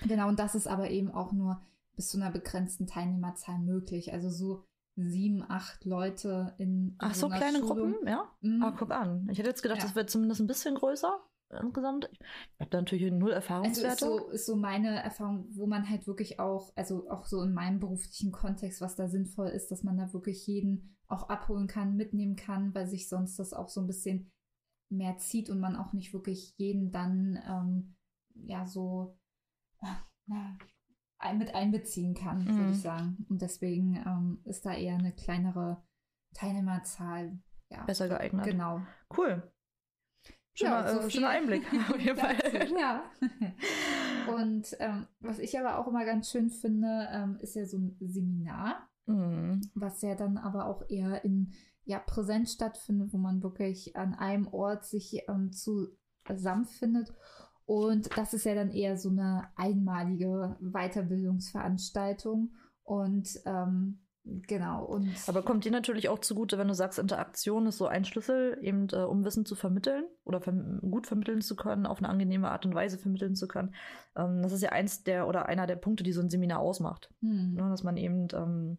[0.08, 1.62] genau, und das ist aber eben auch nur
[1.96, 4.14] bis zu einer begrenzten Teilnehmerzahl möglich.
[4.14, 4.64] Also so
[4.96, 7.92] sieben, acht Leute in, Ach, so einer kleine Schulung.
[7.94, 8.24] Gruppen, ja?
[8.42, 8.64] Mhm.
[8.64, 9.28] Ah, guck an.
[9.32, 9.86] Ich hätte jetzt gedacht, Ja.
[9.86, 11.20] das wäre zumindest ein bisschen größer
[11.52, 12.10] insgesamt.
[12.14, 14.06] Ich habe da natürlich null Also Erfahrungswerte.
[14.06, 17.54] ist so, ist so meine Erfahrung, wo man halt wirklich auch, also auch so in
[17.54, 21.96] meinem beruflichen Kontext, was da sinnvoll ist, dass man da wirklich jeden auch abholen kann,
[21.96, 24.32] mitnehmen kann, weil sich sonst das auch so ein bisschen
[24.92, 27.96] mehr zieht und man auch nicht wirklich jeden dann ähm,
[28.36, 29.18] ja so
[29.82, 32.70] äh, mit einbeziehen kann, würde Mhm.
[32.72, 33.26] ich sagen.
[33.30, 35.84] Und deswegen ähm, ist da eher eine kleinere
[36.34, 37.40] Teilnehmerzahl
[37.72, 38.46] ja, Besser geeignet.
[38.46, 38.82] Genau.
[39.16, 39.52] Cool.
[40.54, 41.64] Schöner, Ja, so äh, schöner Einblick.
[41.90, 42.38] Auf jeden Fall.
[42.78, 43.04] ja.
[44.36, 47.96] Und ähm, was ich aber auch immer ganz schön finde, ähm, ist ja so ein
[48.00, 49.62] Seminar, Mhm.
[49.74, 51.52] was ja dann aber auch eher in
[51.84, 57.12] ja, Präsenz stattfindet, wo man wirklich an einem Ort sich ähm, zusammenfindet.
[57.66, 62.54] Und das ist ja dann eher so eine einmalige Weiterbildungsveranstaltung.
[62.84, 64.00] Und ähm,
[64.48, 64.86] genau.
[64.86, 68.58] Und Aber kommt dir natürlich auch zugute, wenn du sagst, Interaktion ist so ein Schlüssel,
[68.62, 72.50] eben äh, um Wissen zu vermitteln oder verm gut vermitteln zu können, auf eine angenehme
[72.50, 73.74] Art und Weise vermitteln zu können.
[74.16, 77.12] Ähm, das ist ja eins der oder einer der Punkte, die so ein Seminar ausmacht.
[77.22, 77.70] hm, Ne?
[77.70, 78.78] Dass man eben ähm,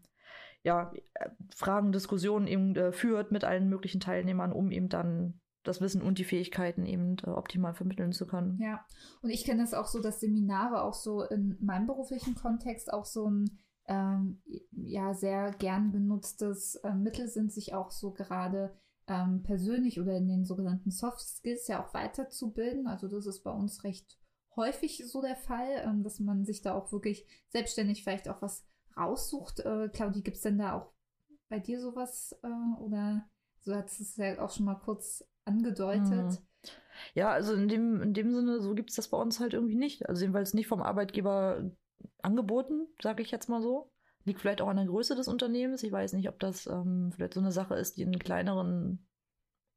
[0.63, 5.81] ja, äh, Fragen, Diskussionen eben äh, führt mit allen möglichen Teilnehmern, um eben dann das
[5.81, 8.59] Wissen und die Fähigkeiten eben äh, optimal vermitteln zu können.
[8.61, 8.85] Ja,
[9.23, 13.05] und ich kenne das auch so, dass Seminare auch so in meinem beruflichen Kontext auch
[13.05, 13.59] so ein
[13.91, 18.73] ähm, ja sehr gern genutztes äh, Mittel sind, sich auch so gerade
[19.09, 22.87] ähm, persönlich oder in den sogenannten Soft Skills ja auch weiterzubilden.
[22.87, 24.19] Also das ist bei uns recht
[24.55, 28.65] häufig so der Fall, ähm, dass man sich da auch wirklich selbstständig vielleicht auch was
[28.97, 29.61] raussucht.
[29.61, 30.93] Äh, Claudi, gibt es denn da auch
[31.49, 36.31] bei dir sowas äh, oder so hat es ja auch schon mal kurz angedeutet?
[36.31, 36.39] Mhm.
[37.15, 39.77] Ja, also in dem, in dem Sinne, so gibt es das bei uns halt irgendwie
[39.77, 40.09] nicht.
[40.09, 41.71] Also jedenfalls nicht vom Arbeitgeber
[42.23, 43.91] angeboten, sage ich jetzt mal so.
[44.25, 45.83] Liegt vielleicht auch an der Größe des Unternehmens.
[45.83, 49.07] Ich weiß nicht, ob das ähm, vielleicht so eine Sache ist, die in kleineren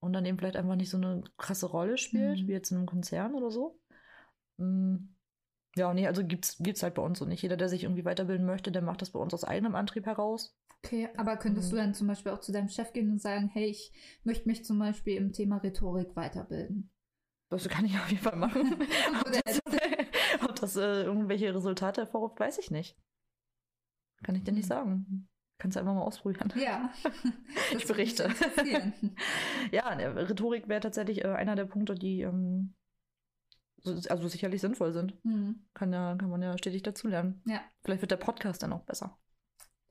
[0.01, 2.47] Unternehmen vielleicht einfach nicht so eine krasse Rolle spielt, Mhm.
[2.47, 3.79] wie jetzt in einem Konzern oder so.
[4.57, 4.97] Mm.
[5.75, 7.41] Ja, nee, also gibt's, gibt's halt bei uns so nicht.
[7.41, 10.55] Jeder, der sich irgendwie weiterbilden möchte, der macht das bei uns aus eigenem Antrieb heraus.
[10.83, 11.75] Okay, aber könntest Mhm.
[11.75, 13.91] du dann zum Beispiel auch zu deinem Chef gehen und sagen, hey, ich
[14.23, 16.91] möchte mich zum Beispiel im Thema Rhetorik weiterbilden?
[17.49, 18.73] Das kann ich auf jeden Fall machen.
[19.21, 19.59] ob das,
[20.43, 22.97] ob das äh, irgendwelche Resultate hervorruft, weiß ich nicht.
[24.23, 24.69] Kann ich dir nicht Hm.
[24.69, 25.29] sagen.
[25.59, 26.51] Kannst du einfach mal ausprobieren.
[26.55, 26.91] Ja.
[27.77, 28.29] Ich berichte.
[29.71, 32.73] Ja, ne, Rhetorik wäre tatsächlich äh, einer der Punkte, die ähm,
[33.77, 35.13] so, also sicherlich sinnvoll sind.
[35.23, 35.65] Hm.
[35.73, 37.41] Kann, ja, kann man ja stetig dazulernen.
[37.45, 37.61] Ja.
[37.83, 39.17] Vielleicht wird der Podcast dann auch besser.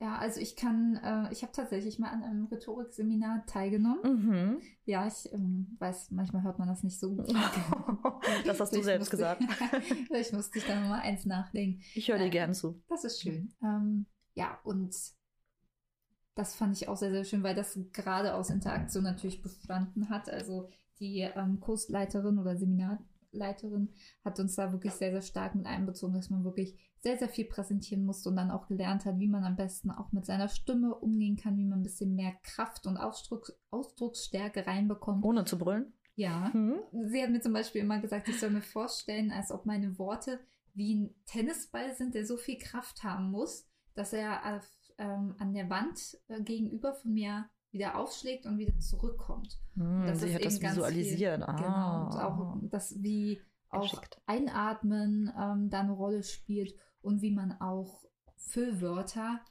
[0.03, 4.01] Ja, also ich kann, äh, ich habe tatsächlich mal an einem Rhetorikseminar teilgenommen.
[4.03, 4.61] Mhm.
[4.83, 7.33] Ja, ich ähm, weiß, manchmal hört man das nicht so gut.
[8.45, 9.43] das hast du Vielleicht selbst musste gesagt.
[10.13, 11.81] Ich, musste ich da nochmal eins nachdenken.
[11.95, 12.83] Ich höre dir Äh, gern zu.
[12.89, 13.53] Das ist schön.
[13.63, 14.93] Ähm, ja, und
[16.35, 20.29] das fand ich auch sehr, sehr schön, weil das gerade aus Interaktion natürlich bestanden hat.
[20.29, 22.57] Also die ähm, Kursleiterin oder
[23.33, 23.89] Seminarleiterin
[24.23, 27.45] hat uns da wirklich sehr, sehr stark mit einbezogen, dass man wirklich sehr, sehr viel
[27.45, 30.95] präsentieren musste und dann auch gelernt hat, wie man am besten auch mit seiner Stimme
[30.95, 35.25] umgehen kann, wie man ein bisschen mehr Kraft und Ausdruck, Ausdrucksstärke reinbekommt.
[35.25, 35.93] Ohne zu brüllen.
[36.15, 36.51] Ja.
[36.53, 36.79] Mhm.
[37.09, 40.39] Sie hat mir zum Beispiel immer gesagt, ich soll mir vorstellen, als ob meine Worte
[40.75, 44.67] wie ein Tennisball sind, der so viel Kraft haben muss, dass er auf,
[44.97, 49.59] ähm, an der Wand äh, gegenüber von mir wieder aufschlägt und wieder zurückkommt.
[49.75, 51.35] Hm, Das sie hat das visualisiert.
[51.35, 51.53] Viel, ah.
[51.55, 52.05] Genau.
[52.05, 54.21] Und auch das, wie auch Geschickt.
[54.27, 58.03] Einatmen ähm, da eine Rolle spielt und wie man auch
[58.37, 59.41] Füllwörter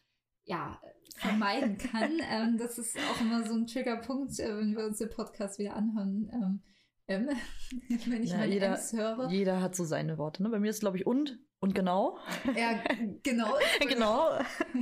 [0.45, 0.81] ja,
[1.17, 2.13] vermeiden kann.
[2.31, 5.75] ähm, das ist auch immer so ein Triggerpunkt, äh, wenn wir uns den Podcast wieder
[5.77, 6.63] anhören.
[7.09, 7.29] Ähm,
[8.07, 9.29] wenn ich Ja, meine jeder- höre.
[9.31, 10.43] Jeder hat so seine Worte.
[10.43, 10.49] Ne?
[10.49, 12.19] Bei mir ist es, glaube ich, und und genau.
[12.57, 12.83] Ja,
[13.23, 13.55] genau.
[13.89, 14.31] genau.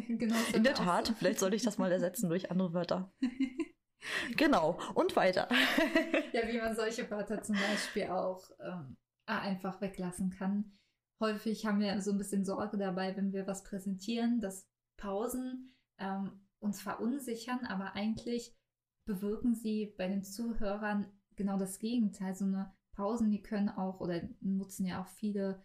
[0.08, 1.08] genau In der Tat.
[1.08, 1.14] so.
[1.14, 3.12] Vielleicht sollte ich das mal ersetzen durch andere Wörter.
[4.36, 4.78] genau.
[4.94, 5.46] Und weiter.
[6.32, 10.72] Ja, wie man solche Wörter zum Beispiel auch ähm, einfach weglassen kann.
[11.18, 14.66] Häufig haben wir so ein bisschen Sorge dabei, wenn wir was präsentieren, dass
[14.96, 18.56] Pausen ähm, uns verunsichern, aber eigentlich
[19.04, 22.34] bewirken sie bei den Zuhörern genau das Gegenteil.
[22.34, 25.60] So eine Pausen, die können auch oder nutzen ja auch viele,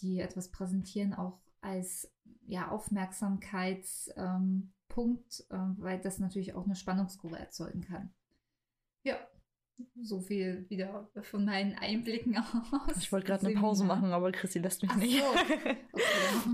[0.00, 2.10] die etwas präsentieren, auch als
[2.46, 8.10] ja, Aufmerksamkeitspunkt, ähm, äh, weil das natürlich auch eine Spannungskurve erzeugen kann.
[9.02, 9.18] Ja,
[10.00, 12.96] so viel wieder von meinen Einblicken aus.
[12.98, 15.18] Ich wollte gerade eine Pause machen, aber Chrissy lässt mich Ach nicht.
[15.18, 15.24] so.
[15.92, 16.04] Okay,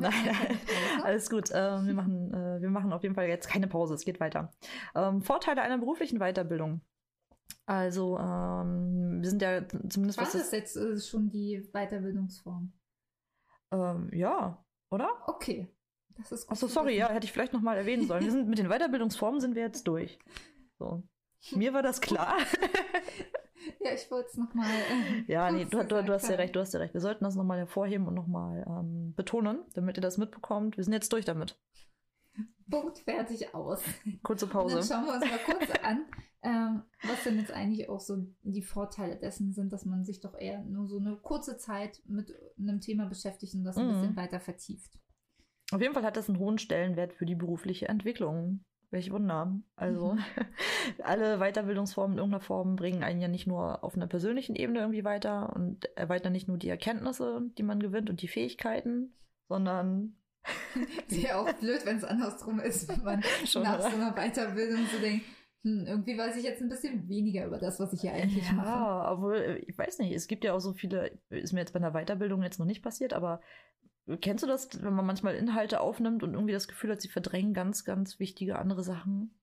[0.00, 0.58] Nein,
[1.02, 1.50] alles gut.
[1.52, 3.94] Ähm, wir, machen, äh, wir machen auf jeden Fall jetzt keine Pause.
[3.94, 4.52] Es geht weiter.
[4.94, 6.80] Ähm, Vorteile einer beruflichen Weiterbildung.
[7.66, 12.72] Also, ähm, wir sind ja zumindest Was was ist jetzt äh, schon die Weiterbildungsform?
[13.74, 15.10] Ähm, ja, oder?
[15.26, 15.68] Okay.
[16.16, 18.24] Das ist gut Achso, sorry, ja, hätte ich vielleicht nochmal erwähnen sollen.
[18.24, 20.18] Wir sind mit den Weiterbildungsformen sind wir jetzt durch.
[20.78, 21.02] So.
[21.54, 22.36] Mir war das klar.
[23.80, 24.66] Ja, ich wollte es nochmal.
[24.66, 26.94] Äh, ja, nee, du, du, du hast ja recht, du hast ja recht.
[26.94, 30.76] Wir sollten das nochmal hervorheben und nochmal ähm, betonen, damit ihr das mitbekommt.
[30.76, 31.58] Wir sind jetzt durch damit.
[32.70, 33.82] Punkt, fertig, aus.
[34.22, 34.82] Kurze Und dann Pause.
[34.82, 36.04] schauen wir uns mal kurz an,
[36.42, 40.34] ähm, was denn jetzt eigentlich auch so die Vorteile dessen sind, dass man sich doch
[40.38, 43.92] eher nur so eine kurze Zeit mit einem Thema beschäftigt und das ein Mhm.
[43.92, 44.98] bisschen weiter vertieft.
[45.72, 48.62] Auf jeden Fall hat das einen hohen Stellenwert für die berufliche Entwicklung.
[48.90, 49.58] Welch Wunder.
[49.74, 50.18] Also, Mhm.
[51.02, 55.04] alle Weiterbildungsformen in irgendeiner Form bringen einen ja nicht nur auf einer persönlichen Ebene irgendwie
[55.04, 59.14] weiter und erweitern nicht nur die Erkenntnisse, die man gewinnt und die Fähigkeiten,
[59.48, 60.16] sondern
[61.08, 63.90] Ist ja auch blöd, wenn es andersrum ist, wenn man Schon, nach oder?
[63.90, 65.24] so einer Weiterbildung so denkt,
[65.62, 68.68] hm, irgendwie weiß ich jetzt ein bisschen weniger über das, was ich hier eigentlich mache.
[68.68, 71.78] Ja, obwohl, ich weiß nicht, es gibt ja auch so viele, ist mir jetzt bei
[71.78, 73.40] einer Weiterbildung jetzt noch nicht passiert, aber
[74.20, 77.54] kennst du das, wenn man manchmal Inhalte aufnimmt und irgendwie das Gefühl hat, sie verdrängen
[77.54, 79.34] ganz, ganz wichtige andere Sachen?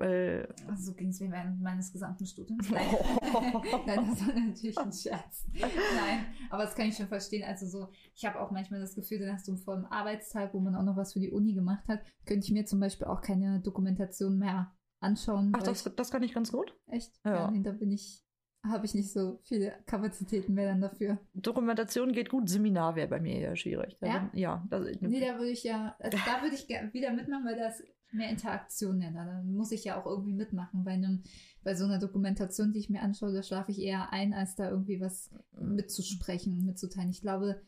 [0.00, 2.68] Weil, Also so ging es mir während meines gesamten Studiums.
[2.72, 2.86] Nein.
[3.34, 3.40] Oh.
[3.86, 5.46] Nein, das war natürlich ein Scherz.
[5.52, 7.44] Nein, aber das kann ich schon verstehen.
[7.46, 10.74] Also so, ich habe auch manchmal das Gefühl, nach so einem vollen Arbeitstag, wo man
[10.74, 13.60] auch noch was für die Uni gemacht hat, könnte ich mir zum Beispiel auch keine
[13.60, 15.52] Dokumentation mehr anschauen.
[15.54, 16.74] ach, das, das kann ich ganz gut.
[16.86, 17.12] echt?
[17.24, 17.34] Ja.
[17.34, 18.24] Ja, nee, da bin ich,
[18.66, 21.18] habe ich nicht so viele Kapazitäten mehr dann dafür.
[21.34, 23.96] Dokumentation geht gut, Seminar wäre bei mir eher schwierig.
[24.00, 24.18] Da Ja?
[24.18, 27.56] bin- ja das, Nee, da würde ich ja, also da würde ich wieder mitmachen, weil
[27.56, 29.42] da ist mehr Interaktion ja da.
[29.42, 30.84] Muss ich ja auch irgendwie mitmachen.
[30.84, 31.22] Bei einem,
[31.62, 34.68] bei so einer Dokumentation, die ich mir anschaue, da schlafe ich eher ein, als da
[34.68, 37.10] irgendwie was mitzusprechen und mitzuteilen.
[37.10, 37.60] Ich glaube,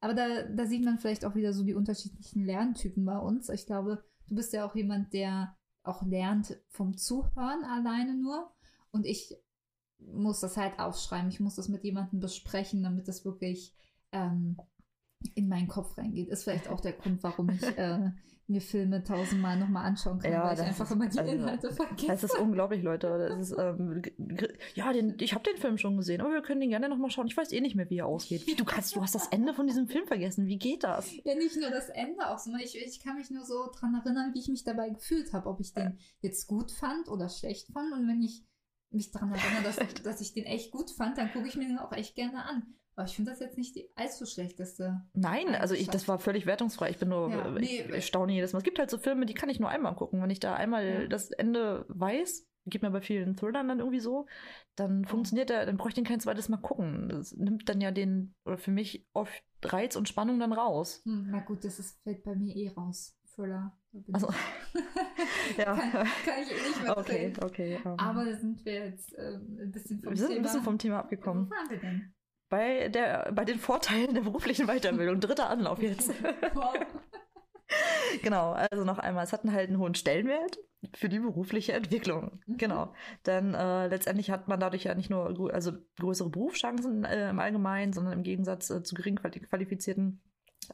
[0.00, 3.48] aber da, da sieht man vielleicht auch wieder so die unterschiedlichen Lerntypen bei uns.
[3.48, 8.52] Ich glaube, du bist ja auch jemand, der auch lernt vom Zuhören alleine nur.
[8.90, 9.36] Und ich
[9.98, 11.28] muss das halt aufschreiben.
[11.28, 13.74] Ich muss das mit jemandem besprechen, damit das wirklich
[14.12, 14.56] ähm,
[15.34, 16.28] in meinen Kopf reingeht.
[16.28, 18.10] Ist vielleicht auch der Grund, warum ich äh,
[18.48, 21.70] mir Filme tausendmal nochmal anschauen kann, Ja, weil ich einfach ist- immer die also, Inhalte
[21.72, 22.06] vergesse.
[22.08, 23.26] Das ist unglaublich, Leute.
[23.28, 24.02] Das ist, ähm,
[24.74, 27.26] ja, den, ich habe den Film schon gesehen, aber wir können den gerne nochmal schauen.
[27.26, 28.46] Ich weiß eh nicht mehr, wie er ausgeht.
[28.46, 30.46] Wie, du kannst, du hast das Ende von diesem Film vergessen.
[30.46, 31.12] Wie geht das?
[31.24, 34.32] Ja, nicht nur das Ende auch, sondern ich, ich kann mich nur so dran erinnern,
[34.34, 37.92] wie ich mich dabei gefühlt habe, ob ich den jetzt gut fand oder schlecht fand.
[37.92, 38.44] Und wenn ich
[38.90, 41.78] mich daran erinnere, dass, dass ich den echt gut fand, dann gucke ich mir den
[41.78, 42.74] auch echt gerne an.
[42.98, 45.02] Aber ich finde das jetzt nicht die allzu schlechteste.
[45.14, 46.90] Nein, also ich, das war völlig wertungsfrei.
[46.90, 48.58] Ich bin nur, Ja, äh, nee, ich staune jedes Mal.
[48.58, 50.20] Es gibt halt so Filme, die kann ich nur einmal gucken.
[50.20, 51.06] Wenn ich da einmal Ja.
[51.06, 54.26] das Ende weiß, geht mir bei vielen Thrillern dann irgendwie so,
[54.74, 57.08] dann funktioniert der, dann brauche ich den kein zweites Mal gucken.
[57.08, 61.00] Das nimmt dann ja den, oder für mich oft Reiz und Spannung dann raus.
[61.04, 63.14] Hm, na gut, das ist, fällt bei mir eh raus.
[63.34, 63.78] Thriller.
[64.12, 64.28] Also,
[64.74, 65.64] ich- ja.
[65.76, 67.78] kann, kann ich eh nicht mehr Okay, okay.
[67.84, 70.38] ähm, Aber da sind wir jetzt ähm, ein bisschen vom wir sind Thema.
[70.38, 71.48] ein bisschen vom Thema Wo abgekommen.
[71.48, 72.12] waren wir denn?
[72.48, 75.20] Bei, der, bei den Vorteilen der beruflichen Weiterbildung.
[75.20, 76.10] Dritter Anlauf jetzt.
[76.54, 76.74] Wow.
[78.22, 80.58] genau, also noch einmal, es hat einen halt einen hohen Stellenwert
[80.94, 82.40] für die berufliche Entwicklung.
[82.46, 82.56] Mhm.
[82.56, 82.94] Genau.
[83.26, 87.92] Denn äh, letztendlich hat man dadurch ja nicht nur also größere Berufschancen äh, im Allgemeinen,
[87.92, 90.22] sondern im Gegensatz äh, zu gering quali- qualifizierten.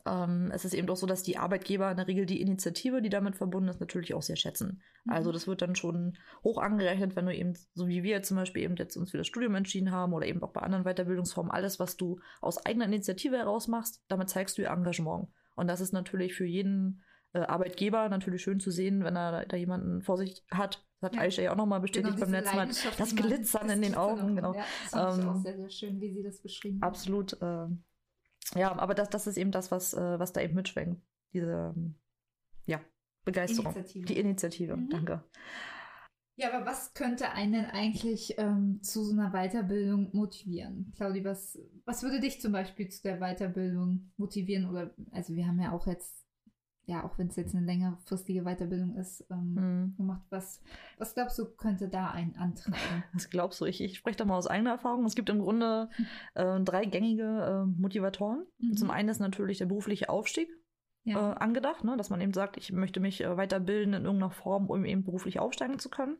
[0.07, 3.09] Ähm, es ist eben doch so, dass die Arbeitgeber in der Regel die Initiative, die
[3.11, 4.83] damit verbunden ist, natürlich auch sehr schätzen.
[5.09, 5.33] Also Mhm.
[5.35, 8.77] das wird dann schon hoch angerechnet, wenn du eben, so wie wir zum Beispiel eben
[8.77, 11.97] jetzt uns für das Studium entschieden haben oder eben auch bei anderen Weiterbildungsformen, alles, was
[11.97, 15.29] du aus eigener Initiative heraus machst, damit zeigst du ihr Engagement.
[15.57, 17.03] Und das ist natürlich für jeden
[17.33, 20.85] äh, Arbeitgeber natürlich schön zu sehen, wenn er da jemanden vor sich hat.
[21.01, 21.23] Das hat Ja.
[21.23, 22.69] Aisha ja auch nochmal bestätigt Genau, beim letzten Mal.
[22.97, 24.55] Das Glitzern in den Augen, genau.
[24.55, 26.89] Ja, das ich auch Ähm, sehr, sehr schön, wie sie das beschrieben hat.
[26.89, 27.35] Absolut.
[27.43, 27.67] Äh,
[28.55, 31.03] ja, aber das, das ist eben das, was, äh, was da eben mitschwenkt.
[31.33, 31.95] Diese ähm,
[32.67, 32.81] ja,
[33.25, 33.73] Begeisterung.
[33.75, 34.07] Initiative.
[34.07, 34.91] Die Initiative, Mhm.
[34.91, 35.25] danke.
[36.37, 40.93] Ja, aber was könnte einen denn eigentlich ähm, zu so einer Weiterbildung motivieren?
[40.97, 44.69] Claudi, was, was würde dich zum Beispiel zu der Weiterbildung motivieren?
[44.69, 46.24] Oder, also wir haben ja auch jetzt,
[46.87, 49.95] ja, auch wenn es jetzt eine längerfristige Weiterbildung ist, ähm, Hm.
[49.97, 50.23] gemacht.
[50.31, 50.61] Was,
[50.99, 53.05] was glaubst du, könnte da einen antreiben?
[53.13, 53.65] Was glaubst du?
[53.65, 55.05] Ich, ich spreche da mal aus eigener Erfahrung.
[55.07, 55.89] Es gibt im Grunde
[56.35, 58.45] äh, drei gängige äh, Motivatoren.
[58.59, 58.77] Mhm.
[58.77, 60.49] Zum einen ist natürlich der berufliche Aufstieg
[61.05, 61.33] Ja.
[61.33, 61.97] äh, angedacht, ne?
[61.97, 65.39] dass man eben sagt, ich möchte mich äh, weiterbilden in irgendeiner Form, um eben beruflich
[65.41, 66.17] aufsteigen zu können.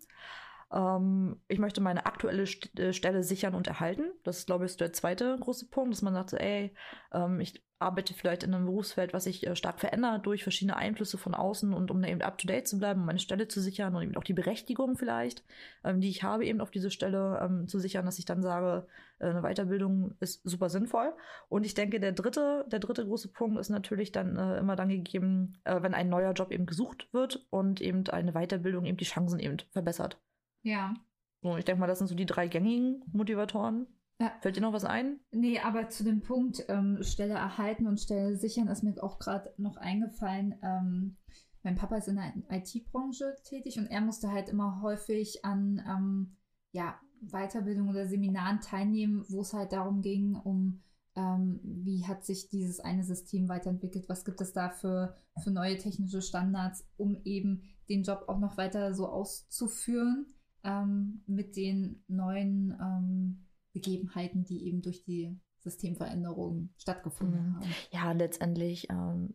[0.75, 4.11] Ähm, ich möchte meine aktuelle St äh, Stelle sichern und erhalten.
[4.25, 6.75] Das ist, glaube ich, der zweite große Punkt, dass man sagt, so, ey,
[7.13, 11.19] ähm, ich arbeite vielleicht in einem Berufsfeld, was sich äh, stark verändert durch verschiedene Einflüsse
[11.19, 13.61] von außen und um da eben up to date zu bleiben, um meine Stelle zu
[13.61, 15.45] sichern und eben auch die Berechtigung vielleicht,
[15.85, 18.87] ähm, die ich habe, eben auf diese Stelle ähm, zu sichern, dass ich dann sage,
[19.19, 21.13] äh, eine Weiterbildung ist super sinnvoll.
[21.49, 24.89] Und ich denke, der dritte, der dritte große Punkt ist natürlich dann äh, immer dann
[24.89, 29.05] gegeben, äh, wenn ein neuer Job eben gesucht wird und eben eine Weiterbildung eben die
[29.05, 30.19] Chancen eben verbessert.
[30.65, 30.95] Ja.
[31.43, 33.87] So, ich denke mal, das sind so die drei gängigen Motivatoren.
[34.21, 34.33] Ja.
[34.41, 35.21] Fällt dir noch was ein?
[35.31, 39.53] Nee, aber zu dem Punkt ähm, Stelle erhalten und Stelle sichern ist mir auch gerade
[39.59, 40.55] noch eingefallen.
[40.63, 41.17] Ähm,
[41.63, 46.37] mein Papa ist in der IT-Branche tätig und er musste halt immer häufig an ähm,
[46.73, 50.83] ja, Weiterbildung oder Seminaren teilnehmen, wo es halt darum ging, um
[51.17, 55.79] ähm, wie hat sich dieses eine System weiterentwickelt, was gibt es da für, für neue
[55.79, 60.27] technische Standards, um eben den Job auch noch weiter so auszuführen
[60.65, 67.57] ähm, mit den neuen ähm, Begebenheiten, die eben durch die Systemveränderungen stattgefunden Mhm.
[67.57, 67.71] haben.
[67.91, 68.89] Ja, letztendlich.
[68.91, 69.35] Ähm,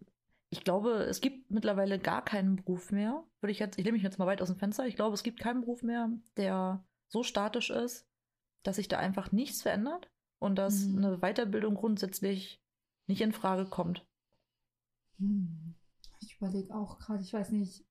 [0.52, 3.24] ich glaube, es gibt mittlerweile gar keinen Beruf mehr.
[3.42, 4.88] Würde ich jetzt, ich lehne mich jetzt mal weit aus dem Fenster.
[4.88, 8.08] Ich glaube, es gibt keinen Beruf mehr, der so statisch ist,
[8.63, 10.98] dass sich da einfach nichts verändert und dass Mhm.
[10.98, 12.62] eine Weiterbildung grundsätzlich
[13.08, 14.06] nicht in Frage kommt.
[15.18, 15.76] Hm.
[16.22, 17.86] Ich überlege auch gerade, ich weiß nicht,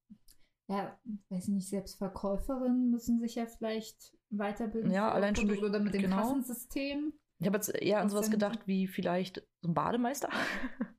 [0.69, 0.99] ja,
[1.31, 4.91] weiß nicht, selbst Verkäuferinnen müssen sich ja vielleicht weiterbilden.
[4.91, 6.17] Ja, allein schon durch- oder mit dem genau.
[6.17, 7.13] Kassensystem.
[7.41, 10.29] Ich habe jetzt eher an Was sowas gedacht wie vielleicht so ein Bademeister.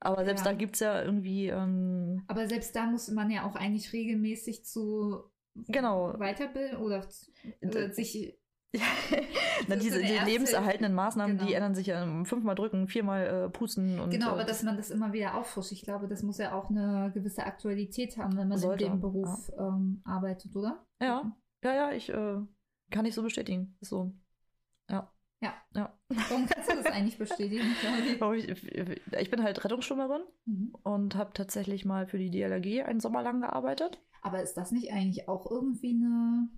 [0.00, 0.52] Aber selbst Ja.
[0.52, 1.46] da gibt es ja irgendwie.
[1.48, 5.24] Ähm, Aber selbst da muss man ja auch eigentlich regelmäßig zu
[5.68, 6.18] Genau.
[6.18, 7.30] weiterbilden oder, zu,
[7.62, 8.38] oder sich
[9.68, 11.56] Na, diese so die lebenserhaltenden Maßnahmen, die Genau.
[11.56, 14.10] ändern sich ja fünfmal drücken, viermal äh, pusten und.
[14.10, 15.72] Genau, äh, aber dass man das immer wieder auffrischt.
[15.72, 19.00] Ich glaube, das muss ja auch eine gewisse Aktualität haben, wenn man Sollte, in dem
[19.00, 20.84] Beruf ähm, arbeitet, oder?
[21.00, 22.38] Ja, ja, ja, ich äh,
[22.90, 23.76] kann ich so bestätigen.
[23.80, 24.14] Ist so.
[24.90, 25.12] Ja.
[25.40, 25.54] Ja.
[25.74, 25.98] Ja.
[26.08, 27.64] Warum kannst du das eigentlich bestätigen,
[28.36, 28.48] Ich,
[29.12, 30.74] ich bin halt Rettungsschwimmerin Mhm.
[30.82, 34.00] und habe tatsächlich mal für die DLRG einen Sommer lang gearbeitet.
[34.22, 36.48] Aber ist das nicht eigentlich auch irgendwie eine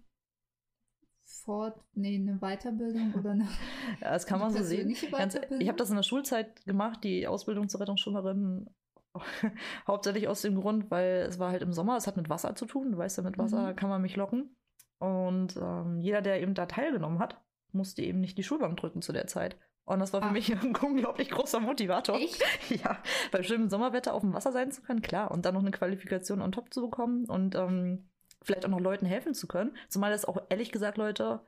[1.45, 3.45] Fort, nee, eine Weiterbildung oder eine
[4.01, 4.95] Ja, das kann man so sehen.
[5.11, 5.61] Ganz, Weiterbildung?
[5.61, 8.71] ich habe das in der Schulzeit gemacht, die Ausbildung zur Rettungsschwimmerin.
[9.87, 12.67] Hauptsächlich aus dem Grund, weil es war halt im Sommer, es hat mit Wasser zu
[12.67, 12.93] tun.
[12.93, 13.77] Du weißt ja, mit Wasser Mhm.
[13.77, 14.57] kann man mich locken.
[14.99, 17.41] Und ähm, jeder, der eben da teilgenommen hat,
[17.73, 19.57] musste eben nicht die Schulbank drücken zu der Zeit.
[19.85, 20.33] Und das war für Ach.
[20.33, 22.17] mich ein unglaublich großer Motivator.
[22.17, 22.43] Echt?
[22.71, 22.99] Ja,
[23.31, 25.31] bei schönem Sommerwetter auf dem Wasser sein zu können, klar.
[25.31, 28.09] Und dann noch eine Qualifikation on top zu bekommen und ähm,
[28.45, 29.77] vielleicht auch noch Leuten helfen zu können.
[29.89, 31.41] Zumal das auch ehrlich gesagt, Leute,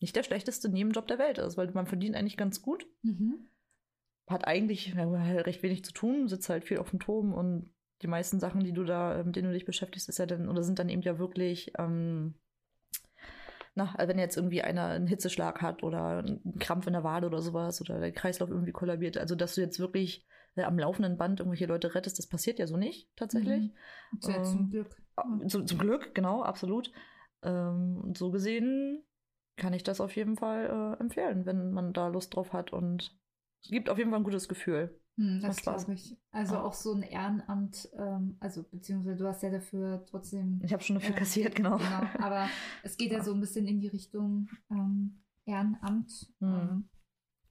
[0.00, 2.86] nicht der schlechteste Nebenjob der Welt ist, weil man verdient eigentlich ganz gut.
[3.02, 3.48] Mhm.
[4.26, 8.08] Hat eigentlich ja, recht wenig zu tun, sitzt halt viel auf dem Turm und die
[8.08, 10.78] meisten Sachen, die du da, mit denen du dich beschäftigst, ist ja dann, oder sind
[10.78, 12.34] dann eben ja wirklich, ähm,
[13.74, 17.26] na, also wenn jetzt irgendwie einer einen Hitzeschlag hat oder einen Krampf in der Wade
[17.26, 20.26] oder sowas oder der Kreislauf irgendwie kollabiert, also dass du jetzt wirklich
[20.56, 23.70] äh, am laufenden Band irgendwelche Leute rettest, das passiert ja so nicht tatsächlich.
[24.12, 24.20] Mhm.
[24.20, 25.01] Tja, Ähm, zum Glück.
[25.16, 26.92] Äh, Zu, zum Glück, genau, absolut.
[27.42, 29.02] Ähm, so gesehen
[29.56, 33.16] kann ich das auf jeden Fall äh, empfehlen, wenn man da Lust drauf hat und
[33.62, 34.98] es gibt auf jeden Fall ein gutes Gefühl.
[35.18, 36.16] Hm, das glaube ich.
[36.30, 36.64] Also Ja.
[36.64, 40.60] auch so ein Ehrenamt, ähm, also beziehungsweise du hast ja dafür trotzdem.
[40.64, 41.18] Ich habe schon dafür Ja.
[41.18, 41.76] kassiert, genau.
[41.76, 42.48] Genau, aber
[42.82, 43.24] es geht ja, Ja.
[43.24, 46.32] so ein bisschen in die Richtung ähm, Ehrenamt.
[46.40, 46.48] Mhm.
[46.48, 46.88] Ähm,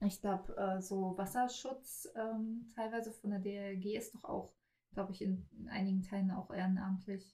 [0.00, 4.52] ich glaube, äh, so Wasserschutz ähm, teilweise von der DLG ist doch auch,
[4.94, 7.32] glaube ich, in, in einigen Teilen auch ehrenamtlich.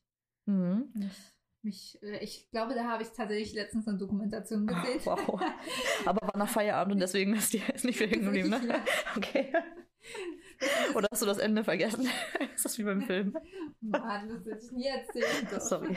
[0.49, 1.11] Mhm.
[1.63, 5.01] Mich, äh, ich glaube, da habe ich tatsächlich letztens eine Dokumentation gesehen.
[5.05, 5.41] Wow.
[6.07, 8.61] Aber war nach Feierabend und deswegen ist die ist nicht viel hängen geblieben, ne?
[8.67, 8.85] Ja.
[9.17, 9.53] Okay.
[10.95, 12.09] Oder hast du das Ende vergessen?
[12.55, 13.37] ist das wie beim Film?
[13.81, 15.61] Mann, das hätte ich nie erzählen dürfen.
[15.61, 15.97] Sorry.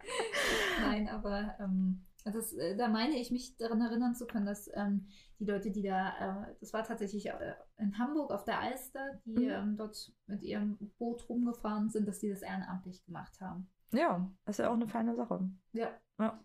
[0.80, 5.06] Nein, aber ähm, das, äh, da meine ich mich daran erinnern zu können, dass ähm,
[5.38, 9.44] die Leute, die da, äh, das war tatsächlich äh, in Hamburg auf der Alster, die
[9.46, 9.50] Mhm.
[9.50, 13.70] ähm, dort mit ihrem Boot rumgefahren sind, dass die das ehrenamtlich gemacht haben.
[13.92, 15.50] Ja, ist ja auch eine feine Sache.
[15.72, 15.88] Ja.
[16.18, 16.42] Ja.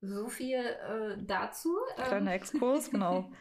[0.00, 1.68] So viel äh, dazu.
[1.96, 3.30] Ähm, Kleiner Exkurs, genau.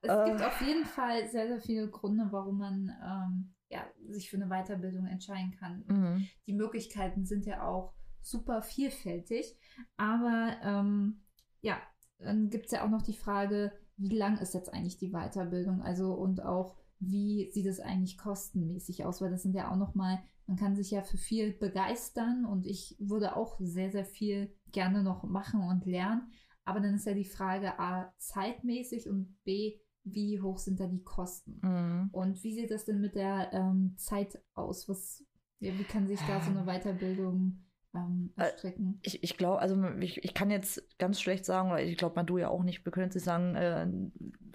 [0.00, 0.24] Es Äh.
[0.30, 4.46] gibt auf jeden Fall sehr, sehr viele Gründe, warum man ähm, ja, sich für eine
[4.48, 5.84] Weiterbildung entscheiden kann.
[5.88, 6.28] Mhm.
[6.46, 9.56] die Möglichkeiten sind ja auch super vielfältig.
[9.96, 11.22] Aber ähm,
[11.60, 11.78] ja,
[12.18, 15.82] dann gibt es ja auch noch die Frage, wie lang ist jetzt eigentlich die Weiterbildung?
[15.82, 19.20] Also und auch, wie sieht es eigentlich kostenmäßig aus?
[19.20, 22.96] Weil das sind ja auch nochmal, man kann sich ja für viel begeistern und ich
[22.98, 26.30] würde auch sehr, sehr viel gerne noch machen und lernen.
[26.64, 31.02] Aber dann ist ja die Frage A, zeitmäßig und B, wie hoch sind da die
[31.02, 31.60] Kosten?
[31.62, 32.08] Mhm.
[32.12, 34.88] Und wie sieht das denn mit der ähm, Zeit aus?
[34.88, 35.24] Was,
[35.60, 37.64] ja, wie kann sich da so eine Weiterbildung
[37.94, 39.00] ähm, Äh, stricken.
[39.02, 42.26] Ich, ich glaube, also ich, ich kann jetzt ganz schlecht sagen, oder ich glaube, man
[42.26, 43.86] du ja auch nicht, wir können jetzt nicht sagen, äh,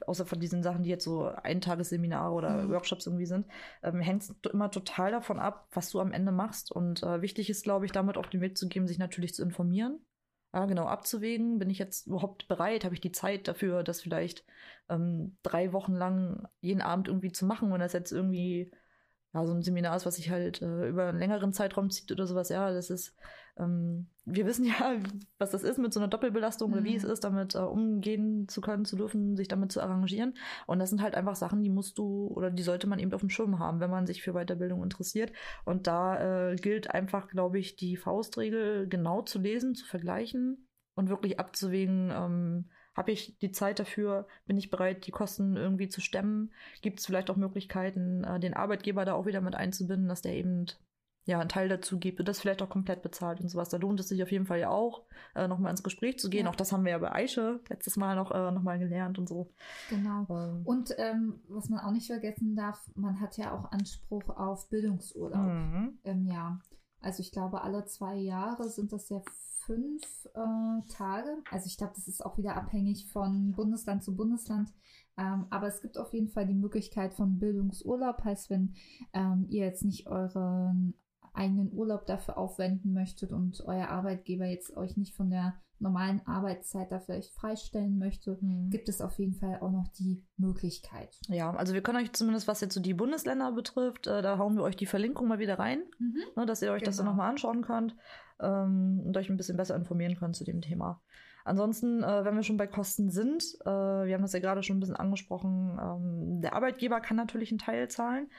[0.06, 2.70] außer von diesen Sachen, die jetzt so Eintagesseminare oder Mhm.
[2.70, 3.48] Workshops irgendwie sind,
[3.82, 6.72] ähm, hängt es immer total davon ab, was du am Ende machst.
[6.72, 9.44] Und äh, wichtig ist, glaube ich, damit auf den Weg zu geben, sich natürlich zu
[9.44, 10.00] informieren.
[10.54, 14.46] Ja, genau, abzuwägen, bin ich jetzt überhaupt bereit, habe ich die Zeit dafür, das vielleicht
[14.88, 18.72] ähm, drei Wochen lang jeden Abend irgendwie zu machen, wenn das jetzt irgendwie
[19.34, 22.28] ja, so ein Seminar ist, was sich halt äh, über einen längeren Zeitraum zieht oder
[22.28, 23.16] sowas, ja, das ist,
[23.58, 24.96] ähm, wir wissen ja,
[25.40, 26.98] was das ist mit so einer Doppelbelastung oder wie Mhm.
[26.98, 30.36] es ist, damit äh, umgehen zu können, zu dürfen, sich damit zu arrangieren.
[30.68, 33.22] Und das sind halt einfach Sachen, die musst du oder die sollte man eben auf
[33.22, 35.32] dem Schirm haben, wenn man sich für Weiterbildung interessiert.
[35.66, 41.10] Und da äh, gilt einfach, glaube ich, die Faustregel genau zu lesen, zu vergleichen und
[41.10, 46.02] wirklich abzuwägen, ähm, habe ich die Zeit dafür, bin ich bereit, die Kosten irgendwie zu
[46.02, 50.22] stemmen, gibt es vielleicht auch Möglichkeiten, äh, den Arbeitgeber da auch wieder mit einzubinden, dass
[50.22, 50.68] der eben
[51.26, 53.70] ja einen Teil dazu gibt und das vielleicht auch komplett bezahlt und sowas.
[53.70, 55.04] Da lohnt es sich auf jeden Fall ja auch,
[55.36, 56.46] äh, nochmal ins Gespräch zu gehen.
[56.46, 56.52] Ja.
[56.52, 59.30] Auch das haben wir ja bei Aische letztes Mal noch, äh, noch mal gelernt und
[59.30, 59.50] so.
[59.90, 60.26] Genau.
[60.30, 64.70] Ähm, Und ähm, was man auch nicht vergessen darf, man hat ja auch Anspruch auf
[64.70, 66.00] Bildungsurlaub mhm.
[66.04, 66.62] im Jahr.
[67.04, 69.22] Also ich glaube, alle zwei Jahre sind das ja
[69.66, 71.38] fünf äh, Tage.
[71.52, 74.70] Also ich glaube, das ist auch wieder abhängig von Bundesland zu Bundesland.
[75.18, 78.24] Ähm, aber es gibt auf jeden Fall die Möglichkeit von Bildungsurlaub.
[78.24, 78.74] Heißt, wenn
[79.14, 80.96] ähm, ihr jetzt nicht euren
[81.34, 86.92] eigenen Urlaub dafür aufwenden möchtet und euer Arbeitgeber jetzt euch nicht von der normalen Arbeitszeit
[86.92, 88.70] da vielleicht freistellen möchte, Mhm.
[88.70, 91.20] gibt es auf jeden Fall auch noch die Möglichkeit.
[91.28, 94.56] Ja, also wir können euch zumindest, was jetzt so die Bundesländer betrifft, äh, da hauen
[94.56, 95.84] wir euch die Verlinkung mal wieder rein,
[96.36, 97.12] ne, dass ihr euch das dann Genau.
[97.16, 97.96] nochmal anschauen könnt
[98.40, 101.02] ähm, und euch ein bisschen besser informieren könnt zu dem Thema.
[101.46, 104.78] Ansonsten, äh, wenn wir schon bei Kosten sind, äh, wir haben das ja gerade schon
[104.78, 108.30] ein bisschen angesprochen, ähm, der Arbeitgeber kann natürlich einen Teil zahlen,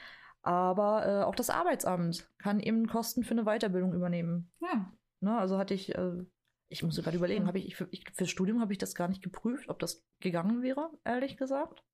[0.42, 4.50] aber äh, auch das Arbeitsamt kann eben Kosten für eine Weiterbildung übernehmen.
[4.60, 5.38] Ja, Ne?
[5.38, 6.22] Also hatte ich, äh,
[6.74, 9.06] ich muss gerade überlegen, habe ich, ich, für, ich fürs Studium habe ich das gar
[9.06, 11.84] nicht geprüft, ob das gegangen wäre, ehrlich gesagt.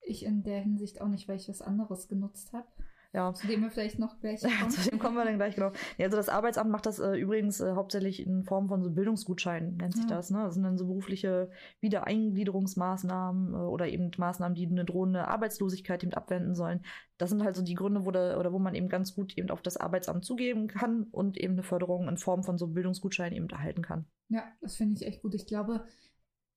[0.00, 2.66] ich in der Hinsicht auch nicht, weil ich was anderes genutzt habe.
[3.14, 4.72] Ja, Zu dem wir vielleicht noch gleich Zu kommen.
[4.90, 5.70] dem kommen wir dann gleich, genau.
[5.98, 9.76] Ja, also das Arbeitsamt macht das äh, übrigens äh, hauptsächlich in Form von so Bildungsgutscheinen,
[9.76, 10.16] nennt sich Ja.
[10.16, 10.30] das.
[10.30, 10.38] Ne?
[10.44, 11.50] Das sind dann so berufliche
[11.80, 16.80] Wiedereingliederungsmaßnahmen äh, oder eben Maßnahmen, die eine drohende Arbeitslosigkeit eben abwenden sollen.
[17.18, 19.50] Das sind halt so die Gründe, wo, da, oder wo man eben ganz gut eben
[19.50, 23.48] auf das Arbeitsamt zugeben kann und eben eine Förderung in Form von so Bildungsgutscheinen eben
[23.50, 24.06] erhalten kann.
[24.28, 25.34] Ja, das finde ich echt gut.
[25.34, 25.84] Ich glaube,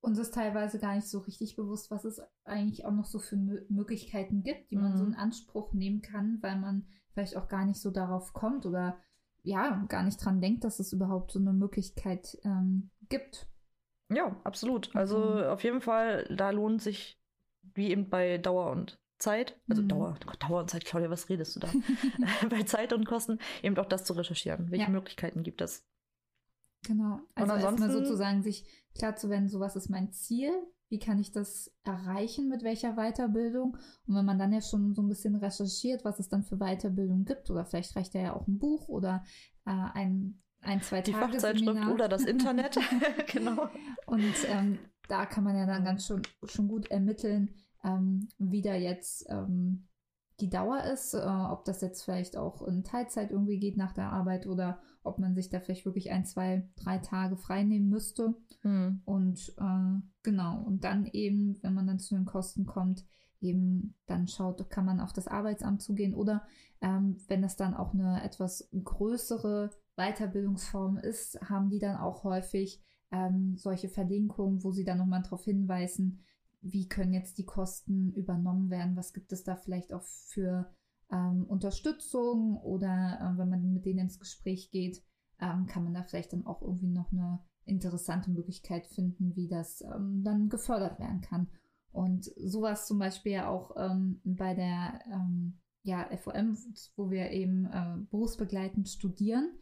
[0.05, 3.35] uns ist teilweise gar nicht so richtig bewusst, was es eigentlich auch noch so für
[3.35, 4.97] Mö Möglichkeiten gibt, die man Mhm.
[4.97, 8.97] so in Anspruch nehmen kann, weil man vielleicht auch gar nicht so darauf kommt oder
[9.43, 13.47] ja, gar nicht dran denkt, dass es überhaupt so eine Möglichkeit ähm, gibt.
[14.09, 14.95] Ja, absolut.
[14.95, 15.43] Also Mhm.
[15.43, 17.19] auf jeden Fall, da lohnt sich,
[17.73, 19.87] wie eben bei Dauer und Zeit, also Mhm.
[19.89, 21.67] Dauer, Gott, Dauer und Zeit, Claudia, was redest du da?
[22.49, 24.71] bei Zeit und Kosten, eben auch das zu recherchieren.
[24.71, 24.89] Welche Ja.
[24.91, 25.85] Möglichkeiten gibt es?
[26.87, 27.19] Genau.
[27.33, 28.65] Also erstmal sozusagen sich
[28.97, 30.51] klar zu werden, so was ist mein Ziel,
[30.89, 33.77] wie kann ich das erreichen, mit welcher Weiterbildung.
[34.07, 37.25] Und wenn man dann ja schon so ein bisschen recherchiert, was es dann für Weiterbildung
[37.25, 39.23] gibt, oder vielleicht reicht ja auch ein Buch oder
[39.65, 41.93] äh, ein, ein, zwei Die Tage Fachzeitschrift Seminar.
[41.93, 42.77] oder das Internet.
[43.31, 43.69] genau.
[44.05, 44.77] Und ähm,
[45.07, 49.87] da kann man ja dann ganz schon, schon gut ermitteln, ähm, wie da jetzt ähm,
[50.39, 54.11] die Dauer ist, äh, ob das jetzt vielleicht auch in Teilzeit irgendwie geht nach der
[54.11, 58.35] Arbeit oder ob man sich da vielleicht wirklich ein, zwei, drei Tage frei nehmen müsste.
[58.61, 59.01] Hm.
[59.05, 63.05] Und äh, genau, und dann eben, wenn man dann zu den Kosten kommt,
[63.39, 66.43] eben dann schaut, kann man auf das Arbeitsamt zugehen oder
[66.81, 72.83] ähm, wenn es dann auch eine etwas größere Weiterbildungsform ist, haben die dann auch häufig
[73.11, 76.19] ähm, solche Verlinkungen, wo sie dann nochmal darauf hinweisen,
[76.65, 80.73] wie können jetzt die Kosten übernommen werden, was gibt es da vielleicht auch für
[81.11, 85.03] ähm, Unterstützung oder äh, wenn man mit denen ins Gespräch geht,
[85.39, 89.81] ähm, kann man da vielleicht dann auch irgendwie noch eine interessante Möglichkeit finden, wie das
[89.81, 91.49] ähm, dann gefördert werden kann.
[91.91, 96.57] Und sowas zum Beispiel ja auch ähm, bei der ähm, ja, FOM,
[96.95, 99.53] wo wir eben äh, berufsbegleitend studieren.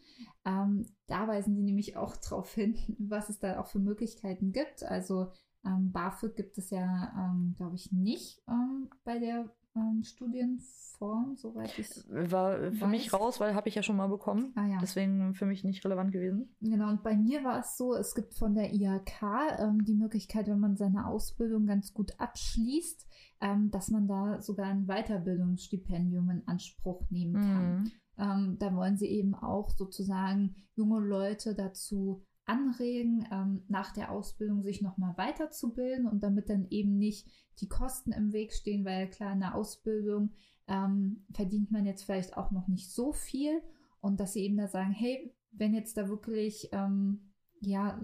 [0.46, 4.84] Ähm, da weisen die nämlich auch darauf hin, was es da auch für Möglichkeiten gibt.
[4.84, 5.32] Also
[5.66, 11.78] ähm, BAföG gibt es ja, ähm, glaube ich, nicht ähm, bei der ähm, Studienform, soweit
[11.80, 11.90] ich.
[12.10, 13.20] War für mich Weiß.
[13.20, 14.52] raus, weil habe ich ja schon mal bekommen.
[14.56, 14.78] Ah ja.
[14.82, 16.56] Deswegen für mich nicht relevant gewesen.
[16.62, 19.24] Genau, und bei mir war es so, es gibt von der IHK
[19.60, 23.08] ähm, die Möglichkeit, wenn man seine Ausbildung ganz gut abschließt,
[23.42, 27.84] ähm, dass man da sogar ein Weiterbildungsstipendium in Anspruch nehmen kann.
[27.84, 27.92] Mhm.
[28.60, 34.82] Da wollen sie eben auch sozusagen junge Leute dazu anregen, ähm, nach der Ausbildung sich
[34.82, 37.28] nochmal weiterzubilden und damit dann eben nicht
[37.60, 40.32] die Kosten im Weg stehen, weil klar, in der Ausbildung
[40.68, 43.62] ähm, verdient man jetzt vielleicht auch noch nicht so viel
[44.02, 47.32] und dass sie eben da sagen, hey, wenn jetzt da wirklich ähm,
[47.62, 48.02] ja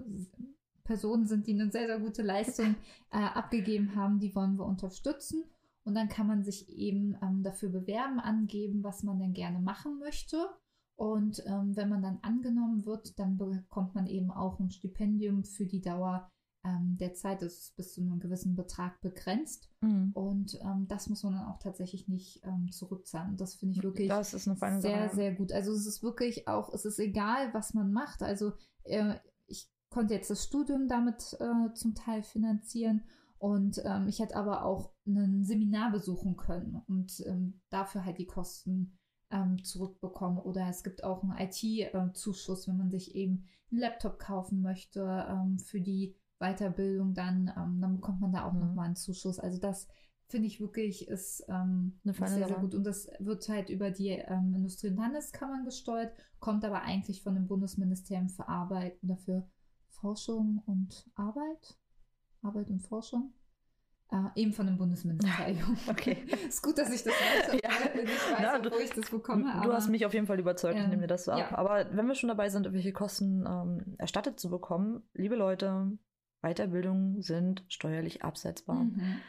[0.84, 2.74] Personen sind, die eine sehr, sehr gute Leistung
[3.12, 5.44] äh, abgegeben haben, die wollen wir unterstützen.
[5.84, 9.98] Und dann kann man sich eben ähm, dafür bewerben, angeben, was man denn gerne machen
[9.98, 10.48] möchte.
[11.00, 15.64] Und ähm, wenn man dann angenommen wird, dann bekommt man eben auch ein Stipendium für
[15.64, 16.30] die Dauer
[16.62, 17.40] ähm, der Zeit.
[17.40, 19.70] Das ist bis zu einem gewissen Betrag begrenzt.
[19.80, 20.10] Mhm.
[20.12, 23.30] Und ähm, das muss man dann auch tatsächlich nicht ähm, zurückzahlen.
[23.30, 24.10] Und das finde ich wirklich
[24.82, 25.14] sehr, Sache.
[25.14, 25.52] sehr gut.
[25.52, 28.22] Also es ist wirklich auch, es ist egal, was man macht.
[28.22, 28.52] Also
[28.84, 29.14] äh,
[29.46, 33.04] ich konnte jetzt das Studium damit äh, zum Teil finanzieren
[33.38, 38.26] und ähm, ich hätte aber auch ein Seminar besuchen können und ähm, dafür halt die
[38.26, 38.98] Kosten
[39.30, 40.38] ähm, zurückbekommen.
[40.38, 45.58] Oder es gibt auch einen IT-Zuschuss, wenn man sich eben einen Laptop kaufen möchte ähm,
[45.58, 48.60] für die Weiterbildung, dann, ähm, dann bekommt man da auch Mhm.
[48.60, 49.38] nochmal einen Zuschuss.
[49.38, 49.88] Also das
[50.28, 52.74] finde ich wirklich ist ähm, Eine feine sehr, sehr gut.
[52.74, 57.34] Und das wird halt über die ähm, Industrie- und Handelskammern gesteuert, kommt aber eigentlich von
[57.34, 59.48] dem Bundesministerium für Arbeit oder für
[59.88, 61.76] Forschung und Arbeit.
[62.42, 63.32] Arbeit und Forschung.
[64.12, 65.76] Äh, eben von dem Bundesministerium.
[65.88, 66.16] Okay.
[66.48, 67.70] ist gut, dass ich das weiß, Ja.
[67.94, 69.44] ich weiß, Na, du- wo ich das bekomme.
[69.62, 71.38] Du hast mich auf jeden Fall überzeugt, ich ähm, nehme dir das so ab.
[71.38, 71.56] ja.
[71.58, 75.92] Aber wenn wir schon dabei sind, irgendwelche Kosten ähm, erstattet zu bekommen, liebe Leute,
[76.42, 78.76] Weiterbildungen sind steuerlich absetzbar.
[78.84, 79.20] Mhm.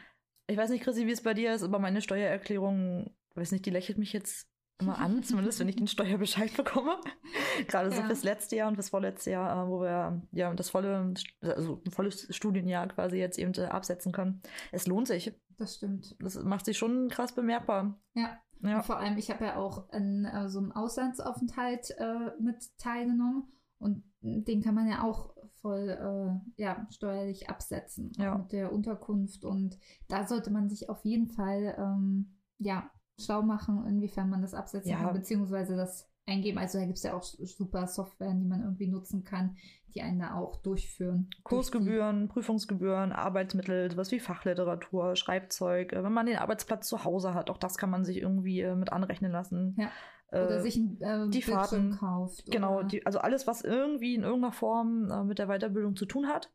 [0.48, 3.70] Ich weiß nicht, Chrissy, wie es bei dir ist, aber meine Steuererklärung, weiß nicht, die
[3.70, 4.48] lächelt mich jetzt
[4.82, 6.96] immer an, zumindest wenn ich den Steuerbescheid bekomme.
[7.68, 8.06] Gerade so Ja.
[8.06, 11.90] fürs letzte Jahr und fürs vorletzte Jahr, äh, wo wir ja das volle, also ein
[11.90, 14.42] volles Studienjahr quasi jetzt eben äh, absetzen können.
[14.72, 15.32] Es lohnt sich.
[15.58, 16.16] Das stimmt.
[16.20, 18.00] Das macht sich schon krass bemerkbar.
[18.14, 18.38] Ja.
[18.64, 18.76] Ja.
[18.76, 23.44] Und vor allem, ich habe ja auch an äh, so einem Auslandsaufenthalt äh, mit teilgenommen
[23.78, 28.36] und den kann man ja auch voll äh, ja, steuerlich absetzen Ja.
[28.38, 29.78] mit der Unterkunft und
[30.08, 34.90] da sollte man sich auf jeden Fall ähm, ja, schlau machen, inwiefern man das absetzen
[34.90, 34.98] Ja.
[34.98, 36.58] kann, beziehungsweise das eingeben.
[36.58, 39.56] Also da gibt es ja auch super Software, die man irgendwie nutzen kann,
[39.94, 41.28] die einen da auch durchführen.
[41.30, 45.92] Durch Kursgebühren, Prüfungsgebühren, Arbeitsmittel, sowas wie Fachliteratur, Schreibzeug.
[45.92, 48.74] Äh, Wenn man den Arbeitsplatz zu Hause hat, auch das kann man sich irgendwie äh,
[48.74, 49.74] mit anrechnen lassen.
[49.78, 49.90] Ja.
[50.32, 52.46] Die, Äh, oder sich ein äh, die Bildschirm Fahrten, kauft.
[52.50, 56.06] Genau, oder- die, also alles, was irgendwie in irgendeiner Form äh, mit der Weiterbildung zu
[56.06, 56.50] tun hat,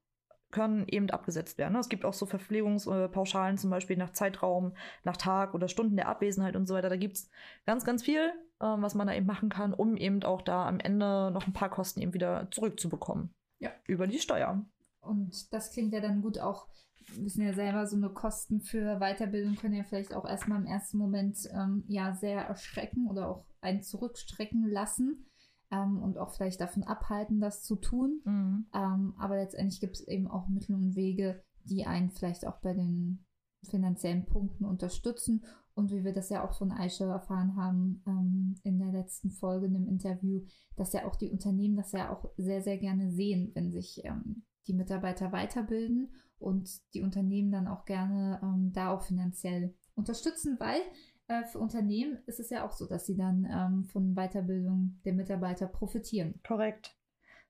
[0.58, 1.78] können eben abgesetzt werden.
[1.78, 6.56] Es gibt auch so Verpflegungspauschalen, zum Beispiel nach Zeitraum, nach Tag oder Stunden der Abwesenheit
[6.56, 6.90] und so weiter.
[6.90, 7.30] Da gibt es
[7.68, 10.80] ganz, ganz viel, ähm, was man da eben machen kann, um eben auch da am
[10.80, 13.30] Ende noch ein paar Kosten eben wieder zurückzubekommen.
[13.60, 13.70] Ja.
[13.86, 14.66] Über die Steuer.
[15.00, 16.68] Und das klingt ja dann gut auch,
[17.14, 20.66] wir wissen ja selber, so eine Kosten für Weiterbildung können ja vielleicht auch erstmal im
[20.66, 25.28] ersten Moment ähm, ja sehr erschrecken oder auch einen zurückstrecken lassen
[25.72, 28.22] ähm, und auch vielleicht davon abhalten, das zu tun.
[28.26, 28.66] Mhm.
[28.74, 32.74] Ähm, aber letztendlich gibt es eben auch Mittel und Wege, die einen vielleicht auch bei
[32.74, 33.26] den
[33.64, 35.44] finanziellen Punkten unterstützen.
[35.74, 39.68] Und wie wir das ja auch von Aisha erfahren haben ähm, in der letzten Folge
[39.68, 40.44] in dem Interview,
[40.76, 44.44] dass ja auch die Unternehmen das ja auch sehr, sehr gerne sehen, wenn sich ähm,
[44.66, 50.82] die Mitarbeiter weiterbilden und die Unternehmen dann auch gerne ähm, da auch finanziell unterstützen, weil
[51.28, 55.14] äh, für Unternehmen ist es ja auch so, dass sie dann ähm, von Weiterbildung der
[55.14, 56.40] Mitarbeiter profitieren.
[56.46, 56.96] Korrekt.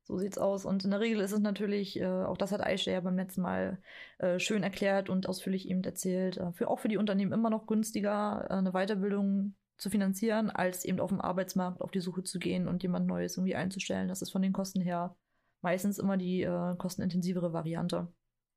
[0.04, 0.64] So sieht's aus.
[0.64, 3.42] Und in der Regel ist es natürlich, äh, auch das hat Aisha ja beim letzten
[3.42, 3.78] Mal
[4.20, 7.68] äh, schön erklärt und ausführlich eben erzählt, äh, für, auch für die Unternehmen immer noch
[7.68, 12.40] günstiger, äh, eine Weiterbildung zu finanzieren, als eben auf dem Arbeitsmarkt auf die Suche zu
[12.40, 14.08] gehen und jemand Neues irgendwie einzustellen.
[14.08, 15.16] Das ist von den Kosten her
[15.62, 18.08] meistens immer die äh, kostenintensivere Variante.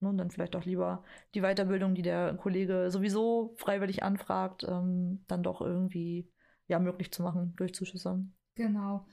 [0.00, 5.42] Ne, dann vielleicht auch lieber die Weiterbildung, die der Kollege sowieso freiwillig anfragt, ähm, dann
[5.42, 6.30] doch irgendwie
[6.68, 8.24] ja möglich zu machen durch Zuschüsse.
[8.54, 9.06] Genau.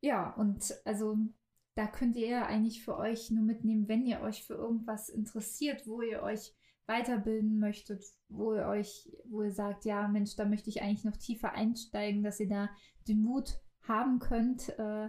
[0.00, 1.16] Ja, und also
[1.74, 5.86] da könnt ihr ja eigentlich für euch nur mitnehmen, wenn ihr euch für irgendwas interessiert,
[5.86, 6.54] wo ihr euch
[6.86, 11.16] weiterbilden möchtet, wo ihr euch, wo ihr sagt, ja, Mensch, da möchte ich eigentlich noch
[11.16, 12.68] tiefer einsteigen, dass ihr da
[13.08, 15.08] den Mut haben könnt, äh,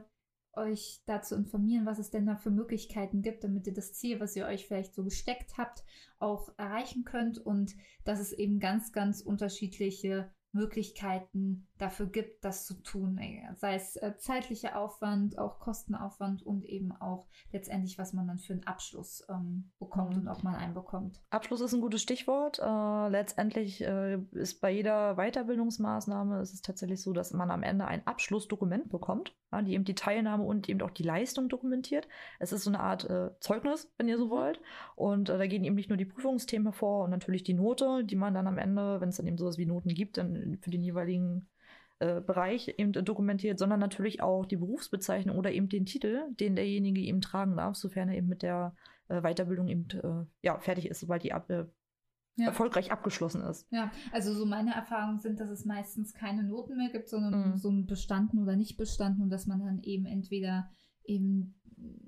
[0.53, 4.19] euch da zu informieren, was es denn da für Möglichkeiten gibt, damit ihr das Ziel,
[4.19, 5.83] was ihr euch vielleicht so gesteckt habt,
[6.19, 12.75] auch erreichen könnt und dass es eben ganz, ganz unterschiedliche Möglichkeiten dafür gibt, das zu
[12.81, 13.19] tun.
[13.55, 18.53] Sei es äh, zeitlicher Aufwand, auch Kostenaufwand und eben auch letztendlich, was man dann für
[18.53, 20.21] einen Abschluss ähm, bekommt Mhm.
[20.21, 21.21] und ob man einen bekommt.
[21.29, 22.59] Abschluss ist ein gutes Stichwort.
[22.59, 27.85] Äh, letztendlich äh, ist bei jeder Weiterbildungsmaßnahme ist es tatsächlich so, dass man am Ende
[27.85, 32.07] ein Abschlussdokument bekommt, ja, die eben die Teilnahme und eben auch die Leistung dokumentiert.
[32.39, 34.59] Es ist so eine Art äh, Zeugnis, wenn ihr so wollt.
[34.95, 38.15] Und äh, da gehen eben nicht nur die Prüfungsthemen hervor und natürlich die Note, die
[38.15, 40.81] man dann am Ende, wenn es dann eben sowas wie Noten gibt, dann für den
[40.83, 41.47] jeweiligen
[41.99, 47.01] äh, Bereich eben dokumentiert, sondern natürlich auch die Berufsbezeichnung oder eben den Titel, den derjenige
[47.01, 48.75] eben tragen darf, sofern er eben mit der
[49.07, 51.65] äh, Weiterbildung eben äh, ja, fertig ist, sobald die ab, äh,
[52.39, 52.47] Ja.
[52.47, 53.65] erfolgreich abgeschlossen ist.
[53.71, 57.57] Ja, also so meine Erfahrungen sind, dass es meistens keine Noten mehr gibt, sondern Mhm.
[57.57, 60.69] so ein bestanden oder nicht bestanden und dass man dann eben entweder
[61.03, 61.55] eben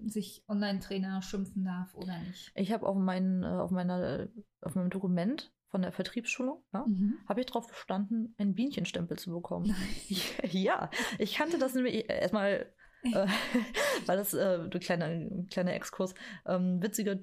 [0.06, 2.52] sich Online-Trainer schimpfen darf oder nicht.
[2.56, 4.28] Ich habe auf, mein, äh, auf, meiner,
[4.62, 7.20] auf meinem Dokument von der Vertriebsschulung, ja, Mhm.
[7.28, 9.76] habe ich drauf bestanden, einen Bienchenstempel zu bekommen.
[10.52, 13.28] ja, ich kannte das nämlich äh, erstmal, äh,
[14.06, 15.10] weil das äh, ein kleiner,
[15.50, 16.14] kleiner Exkurs,
[16.46, 17.18] ähm, witziger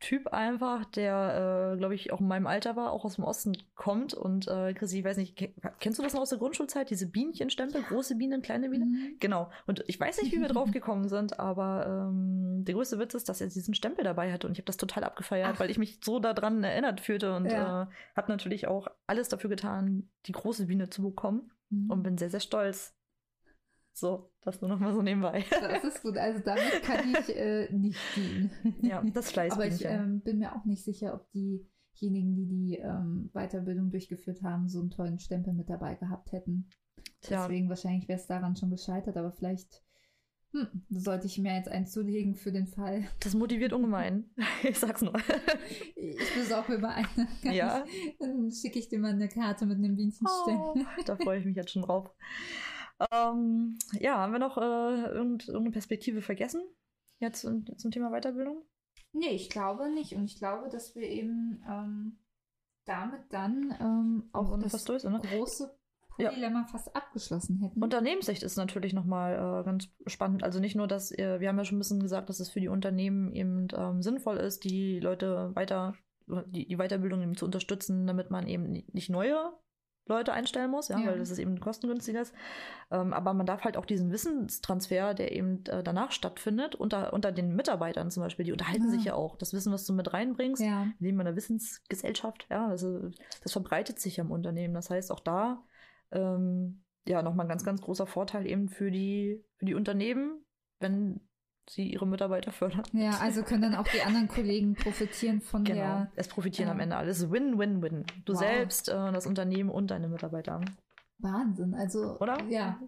[0.00, 3.56] Typ einfach, der, äh, glaube ich, auch in meinem Alter war, auch aus dem Osten
[3.74, 4.14] kommt.
[4.14, 6.88] Und äh, Chrissy, ich weiß nicht, ke- kennst du das noch aus der Grundschulzeit?
[6.90, 8.90] Diese Bienchenstempel, große Bienen, kleine Bienen?
[8.92, 9.16] Mhm.
[9.18, 9.50] Genau.
[9.66, 13.28] Und ich weiß nicht, wie wir drauf gekommen sind, aber ähm, der größte Witz ist,
[13.28, 15.60] dass er diesen Stempel dabei hatte und ich habe das total abgefeiert, Ach.
[15.60, 17.82] weil ich mich so daran erinnert fühlte und Ja.
[17.82, 17.86] äh,
[18.16, 21.90] habe natürlich auch alles dafür getan, die große Biene zu bekommen Mhm.
[21.90, 22.94] und bin sehr, sehr stolz.
[23.98, 25.44] So, das nur noch mal so nebenbei.
[25.50, 28.50] Das ist gut, also damit kann ich äh, nicht dienen.
[28.80, 29.90] ja, das Aber ich Fleißbienchen.
[29.90, 34.78] ähm, bin mir auch nicht sicher, ob diejenigen, die die ähm, Weiterbildung durchgeführt haben, so
[34.80, 36.68] einen tollen Stempel mit dabei gehabt hätten.
[37.22, 39.82] Tja, Deswegen wahrscheinlich wäre es daran schon gescheitert, aber vielleicht
[40.52, 43.02] hm, sollte ich mir jetzt einen zulegen für den Fall.
[43.20, 44.30] das motiviert ungemein.
[44.62, 45.14] ich sag's nur.
[45.96, 47.28] Ich besorge mir mal eine.
[47.56, 47.84] Ja.
[48.20, 50.86] Dann schicke ich dir mal eine Karte mit einem Bienchenstempel.
[50.86, 52.08] Oh, da freue ich mich jetzt schon drauf.
[53.12, 56.62] Ähm, ja, haben wir noch äh, irgend, irgendeine Perspektive vergessen?
[57.18, 58.62] Jetzt zum, zum Thema Weiterbildung?
[59.12, 60.14] Nee, ich glaube nicht.
[60.14, 62.18] Und ich glaube, dass wir eben ähm,
[62.84, 65.20] damit dann ähm, auch das durch, ne?
[65.22, 65.74] große
[66.18, 66.30] Ja.
[66.30, 67.82] Dilemma fast abgeschlossen hätten.
[67.82, 70.42] Unternehmenssicht ist natürlich nochmal äh, ganz spannend.
[70.42, 72.60] Also nicht nur, dass äh, wir haben ja schon ein bisschen gesagt, dass es für
[72.60, 75.94] die Unternehmen eben ähm, sinnvoll ist, die Leute weiter,
[76.26, 79.52] die, die Weiterbildung eben zu unterstützen, damit man eben ni- nicht neue
[80.08, 81.06] Leute einstellen muss, ja, Ja.
[81.08, 82.34] weil das ist eben kostengünstiger ist.
[82.90, 87.32] Ähm, aber man darf halt auch diesen Wissenstransfer, der eben äh, danach stattfindet, unter, unter
[87.32, 88.90] den Mitarbeitern zum Beispiel, die unterhalten Ah.
[88.90, 89.36] sich ja auch.
[89.36, 90.86] Das Wissen, was du mit reinbringst, ja.
[90.98, 93.10] neben einer Wissensgesellschaft, ja, also
[93.42, 94.74] das verbreitet sich ja im Unternehmen.
[94.74, 95.62] Das heißt, auch da
[96.12, 100.44] ähm, ja nochmal ein ganz, ganz großer Vorteil eben für die, für die Unternehmen,
[100.80, 101.20] wenn
[101.70, 102.82] sie ihre Mitarbeiter fördern.
[102.92, 105.78] Ja, also können dann auch die anderen Kollegen profitieren von Genau.
[105.78, 106.12] der.
[106.16, 106.74] es profitieren ja.
[106.74, 107.30] am Ende alles.
[107.30, 108.04] Win-win-win.
[108.24, 108.38] Du Wow.
[108.40, 110.60] selbst, äh, das Unternehmen und deine Mitarbeiter.
[111.18, 111.74] Wahnsinn.
[111.74, 112.42] Also, Oder?
[112.48, 112.80] Ja.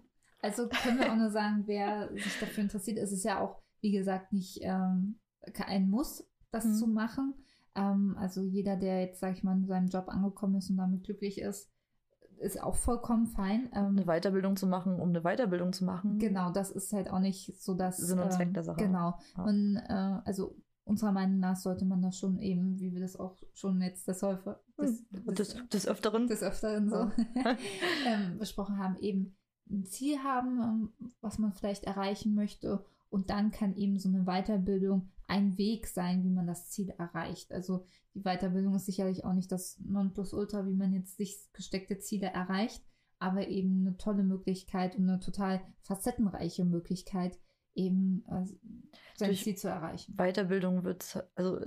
[0.43, 3.91] Also können wir auch nur sagen, wer sich dafür interessiert, es ist ja auch, wie
[3.93, 5.19] gesagt, nicht ähm,
[5.53, 6.75] kein Muss, das Mhm.
[6.75, 7.35] zu machen.
[7.75, 11.05] Ähm, also jeder, der jetzt, sag ich mal, in seinem Job angekommen ist und damit
[11.05, 11.71] glücklich ist,
[12.41, 13.69] ist auch vollkommen fein.
[13.75, 16.19] Ähm, Eine Weiterbildung zu machen, um eine Weiterbildung zu machen.
[16.19, 18.79] Genau, das ist halt auch nicht so das Sinn und Zweck ähm, der Sache.
[18.79, 19.19] Genau.
[19.37, 19.45] Ja.
[19.45, 23.37] Und äh, also unserer Meinung nach sollte man das schon eben, wie wir das auch
[23.55, 26.27] schon jetzt des Häufer des, Und des, des Öfteren.
[26.27, 27.11] des Öfteren so
[28.07, 29.37] ähm, besprochen haben, eben
[29.71, 32.85] ein Ziel haben, ähm, was man vielleicht erreichen möchte.
[33.09, 37.53] Und dann kann eben so eine Weiterbildung ein Weg sein, wie man das Ziel erreicht.
[37.53, 42.27] Also die Weiterbildung ist sicherlich auch nicht das Nonplusultra, wie man jetzt sich gesteckte Ziele
[42.27, 42.85] erreicht,
[43.19, 47.39] aber eben eine tolle Möglichkeit und eine total facettenreiche Möglichkeit,
[47.75, 48.45] eben äh,
[49.17, 50.17] sein Durch- Ziel zu erreichen.
[50.17, 51.61] Weiterbildung wird, also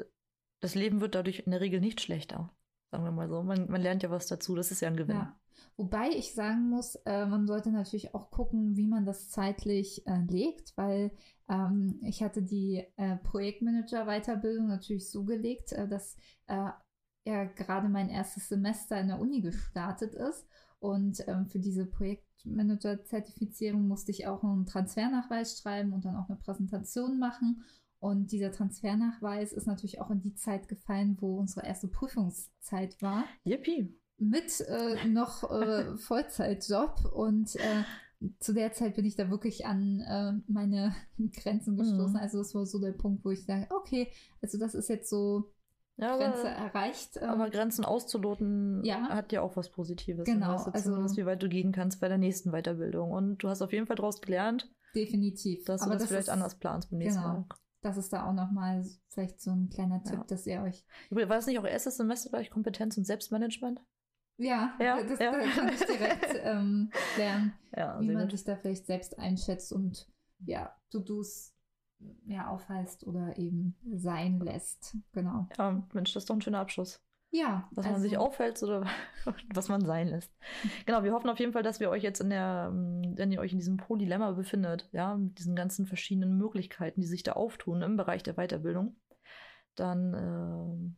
[0.60, 2.54] das Leben wird dadurch in der Regel nicht schlechter.
[2.94, 3.42] Sagen wir mal so.
[3.42, 5.16] Man, man lernt ja was dazu, das ist ja ein Gewinn.
[5.16, 5.36] Ja.
[5.78, 10.22] Wobei ich sagen muss, äh, man sollte natürlich auch gucken, wie man das zeitlich äh,
[10.30, 11.10] legt, weil
[11.50, 16.70] ähm, ich hatte die äh, Projektmanager-Weiterbildung natürlich so gelegt, äh, dass äh,
[17.26, 20.46] ja gerade mein erstes Semester in der Uni gestartet ist.
[20.78, 26.38] Und ähm, für diese Projektmanager-Zertifizierung musste ich auch einen Transfernachweis schreiben und dann auch eine
[26.38, 27.64] Präsentation machen.
[28.04, 33.24] Und dieser Transfernachweis ist natürlich auch in die Zeit gefallen, wo unsere erste Prüfungszeit war
[33.46, 33.98] Yippie.
[34.18, 37.84] mit äh, noch äh, Vollzeitjob und äh,
[38.40, 40.94] zu der Zeit bin ich da wirklich an äh, meine
[41.42, 42.12] Grenzen gestoßen.
[42.12, 42.16] Mhm.
[42.20, 44.10] Also das war so der Punkt, wo ich sage, okay,
[44.42, 45.54] also das ist jetzt so
[45.98, 47.18] Ja, Grenze erreicht.
[47.22, 49.10] ähm, aber Grenzen auszuloten Ja.
[49.10, 50.26] hat ja auch was Positives.
[50.26, 53.12] Genau, Du weißt jetzt also- zumindest, wie weit du gehen kannst bei der nächsten Weiterbildung.
[53.12, 55.64] Und du hast auf jeden Fall daraus gelernt, definitiv.
[55.66, 57.34] dass Aber du das, vielleicht ist, anders planst beim nächsten genau.
[57.34, 57.46] Mal.
[57.84, 60.24] Das ist da auch nochmal vielleicht so ein kleiner Tipp, Ja.
[60.24, 60.84] dass ihr euch.
[61.12, 63.82] War das nicht auch erstes Semester gleich Kompetenz und Selbstmanagement?
[64.38, 65.32] Ja, Ja, das, ja.
[65.32, 70.10] da kann ich direkt ähm, lernen, Ja, wie man sich da vielleicht selbst einschätzt und
[70.46, 71.54] ja, To-Dos
[72.26, 74.98] ja, aufheißt oder eben sein lässt.
[75.12, 75.48] Genau.
[75.58, 77.02] Ja, Mensch, das ist doch ein schöner Abschluss.
[77.36, 78.86] Ja, Was man sich also- auffällt oder
[79.56, 80.32] was man sein lässt.
[80.86, 83.54] Genau, wir hoffen auf jeden Fall, dass wir euch jetzt in der, wenn ihr euch
[83.54, 87.98] in diesem Pro-Dilemma befindet, ja, mit diesen ganzen verschiedenen Möglichkeiten, die sich da auftun im
[87.98, 88.98] Bereich der Weiterbildung,
[89.74, 90.98] dann ähm,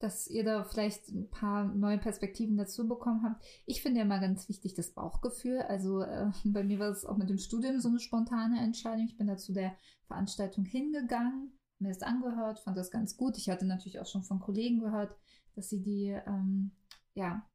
[0.00, 3.42] dass ihr da vielleicht ein paar neue Perspektiven dazu bekommen habt.
[3.64, 5.60] Ich finde ja mal ganz wichtig das Bauchgefühl.
[5.62, 9.06] Also äh, bei mir war es auch mit dem Studium so eine spontane Entscheidung.
[9.08, 9.76] Ich bin da zu der
[10.08, 13.36] Veranstaltung hingegangen, mir das angehört, fand das ganz gut.
[13.36, 15.14] Ich hatte natürlich auch schon von Kollegen gehört,
[15.54, 16.70] dass sie die ähm,
[17.14, 17.46] ja,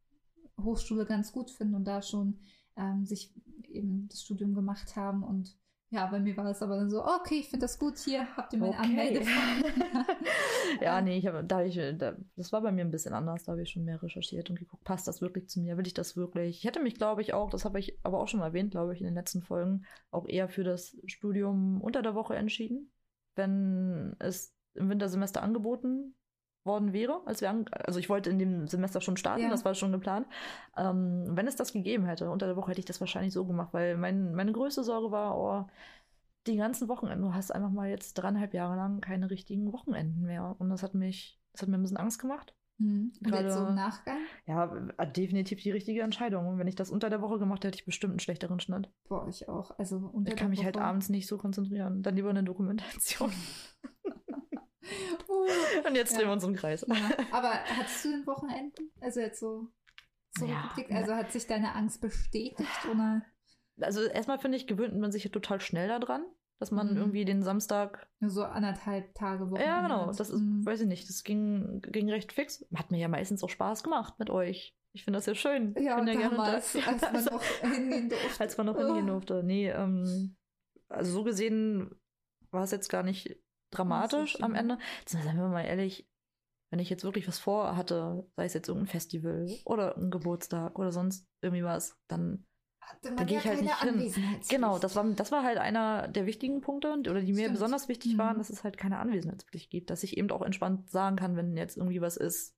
[0.62, 2.40] Hochschule ganz gut finden und da schon
[2.76, 3.34] ähm, sich
[3.68, 5.58] eben das Studium gemacht haben und
[5.90, 8.52] ja, bei mir war es aber dann so, okay, ich finde das gut, hier habt
[8.52, 8.84] ihr meine Okay.
[8.84, 9.64] Anmeldeform.
[10.82, 13.46] ja, nee, ich hab, da ich, da, das war bei mir ein bisschen anders.
[13.46, 15.78] Da habe ich schon mehr recherchiert und geguckt, passt das wirklich zu mir?
[15.78, 16.58] Will ich das wirklich?
[16.58, 19.00] Ich hätte mich, glaube ich, auch, das habe ich aber auch schon erwähnt, glaube ich,
[19.00, 22.92] in den letzten Folgen, auch eher für das Studium unter der Woche entschieden,
[23.38, 26.16] wenn es im Wintersemester angeboten
[26.64, 29.50] worden wäre, als wir also ich wollte in dem Semester schon starten, Ja.
[29.50, 30.28] das war schon geplant.
[30.76, 33.70] Ähm, wenn es das gegeben hätte, unter der Woche hätte ich das wahrscheinlich so gemacht,
[33.72, 35.66] weil mein, meine größte Sorge war, oh,
[36.46, 40.56] die ganzen Wochenenden, du hast einfach mal jetzt dreieinhalb Jahre lang keine richtigen Wochenenden mehr.
[40.60, 42.54] Und das hat mich, das hat mir ein bisschen Angst gemacht.
[42.80, 43.12] Hm.
[43.20, 46.48] Und Gerade- jetzt so im Nachgang, Ja, äh, definitiv die richtige Entscheidung.
[46.48, 48.90] Und wenn ich das unter der Woche gemacht hätte, hätte ich bestimmt einen schlechteren Schnitt.
[49.10, 49.72] boah, ich auch.
[49.80, 52.04] Also unter Ich der kann mich halt Woche- abends nicht so konzentrieren.
[52.04, 53.32] Dann lieber eine Dokumentation.
[54.04, 54.12] Uh,
[55.88, 56.20] Und jetzt Ja.
[56.20, 56.86] drehen wir uns im Kreis.
[56.88, 56.96] ja.
[57.32, 58.92] Aber hattest du den Wochenenden?
[59.02, 59.68] Also jetzt so
[60.38, 60.92] zurückgeblickt?
[60.92, 60.98] Ja.
[60.98, 63.24] Also hat sich deine Angst bestätigt oder
[63.82, 66.26] Also erstmal finde ich, gewöhnt man sich total schnell daran,
[66.60, 66.98] dass man Mhm.
[66.98, 68.08] irgendwie den Samstag.
[68.20, 69.66] nur so anderthalb Tage Wochenende?
[69.66, 70.08] Ja, genau.
[70.08, 70.66] Das ist, Mhm.
[70.66, 72.66] weiß ich nicht, das ging, ging recht fix.
[72.76, 74.76] Hat mir ja meistens auch Spaß gemacht mit euch.
[74.94, 75.74] Ich finde das ja schön.
[75.78, 76.80] ich Ja, bin ja gerne damals, da.
[76.92, 78.42] als man noch hingehen durfte.
[78.42, 78.86] als man noch Oh.
[78.86, 79.44] hingehen durfte.
[79.44, 80.36] Nee, ähm,
[80.90, 81.92] also so gesehen
[82.52, 83.38] war es jetzt gar nicht
[83.72, 84.80] dramatisch am Ende.
[85.06, 86.10] Seien wir mal ehrlich,
[86.72, 90.92] wenn ich jetzt wirklich was vorhatte, sei es jetzt irgendein Festival oder ein Geburtstag oder
[90.92, 92.46] sonst irgendwie was, dann
[92.90, 94.26] Hatte man da ja ich halt keine nicht hin.
[94.50, 97.54] Genau, das war, das war halt einer der wichtigen Punkte, oder die mir Stimmt.
[97.56, 98.18] besonders wichtig Mhm.
[98.20, 101.58] waren, dass es halt keine Anwesenheitspflicht gibt, dass ich eben auch entspannt sagen kann, wenn
[101.58, 102.56] jetzt irgendwie was ist,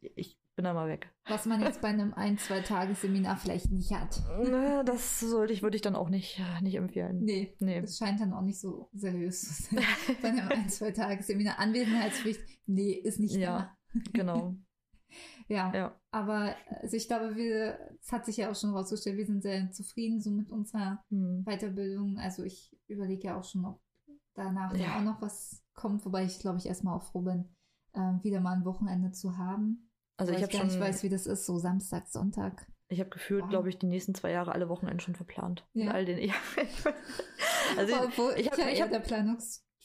[0.00, 1.10] ich bin da mal weg.
[1.26, 4.20] Was man jetzt bei einem ein-, zwei Tage-Seminar vielleicht nicht hat.
[4.50, 7.20] Na, das sollte ich, würde ich dann auch nicht, nicht empfehlen.
[7.24, 7.80] Nee, Nee.
[7.80, 9.84] das scheint dann auch nicht so seriös zu sein.
[10.20, 11.58] bei einem ein-, zwei Tage-Seminar.
[11.58, 13.76] Anwesenheitspflicht, nee, ist nicht Ja.
[14.12, 14.56] Genau.
[15.48, 15.72] Ja.
[15.74, 16.00] Ja.
[16.10, 19.70] Aber also ich glaube, wir, es hat sich ja auch schon rausgestellt, wir sind sehr
[19.72, 21.44] zufrieden so mit unserer Hm.
[21.44, 22.18] Weiterbildung.
[22.18, 23.80] Also ich überlege ja auch schon, ob
[24.34, 24.98] danach Ja.
[24.98, 27.54] auch noch was kommt, wobei ich glaube ich erstmal auch froh bin,
[27.94, 29.90] ähm, wieder mal ein Wochenende zu haben.
[30.16, 32.66] Also ich habe gar nicht weiß, wie das ist, so Samstag, Sonntag.
[32.88, 33.50] ich habe gefühlt, Wow.
[33.50, 35.66] glaube ich, die nächsten zwei Jahre alle Wochenenden schon verplant.
[35.72, 35.86] Ja.
[35.86, 36.34] Mit all den, ja.
[37.76, 37.94] also
[38.36, 39.00] ich ich, hab- ja ich hab- der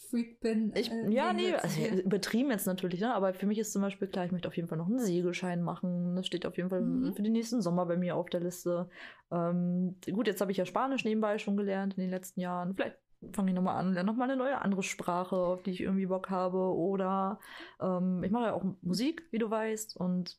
[0.09, 0.71] Planungsfreak bin.
[0.75, 2.03] ich, äh, ja, nee, also dir.
[2.03, 3.13] übertrieben jetzt natürlich, ne?
[3.13, 5.61] aber für mich ist zum Beispiel klar, ich möchte auf jeden Fall noch einen Segelschein
[5.61, 6.15] machen.
[6.15, 7.13] Das steht auf jeden Fall Mhm.
[7.13, 8.89] für den nächsten Sommer bei mir auf der Liste.
[9.31, 12.75] Ähm, gut, jetzt habe ich ja Spanisch nebenbei schon gelernt in den letzten Jahren.
[12.75, 12.97] Vielleicht
[13.33, 16.29] fange ich nochmal an, lerne nochmal eine neue andere Sprache, auf die ich irgendwie Bock
[16.29, 16.57] habe.
[16.57, 17.39] Oder
[17.81, 19.97] ähm, ich mache ja auch Musik, wie du weißt.
[19.97, 20.37] Und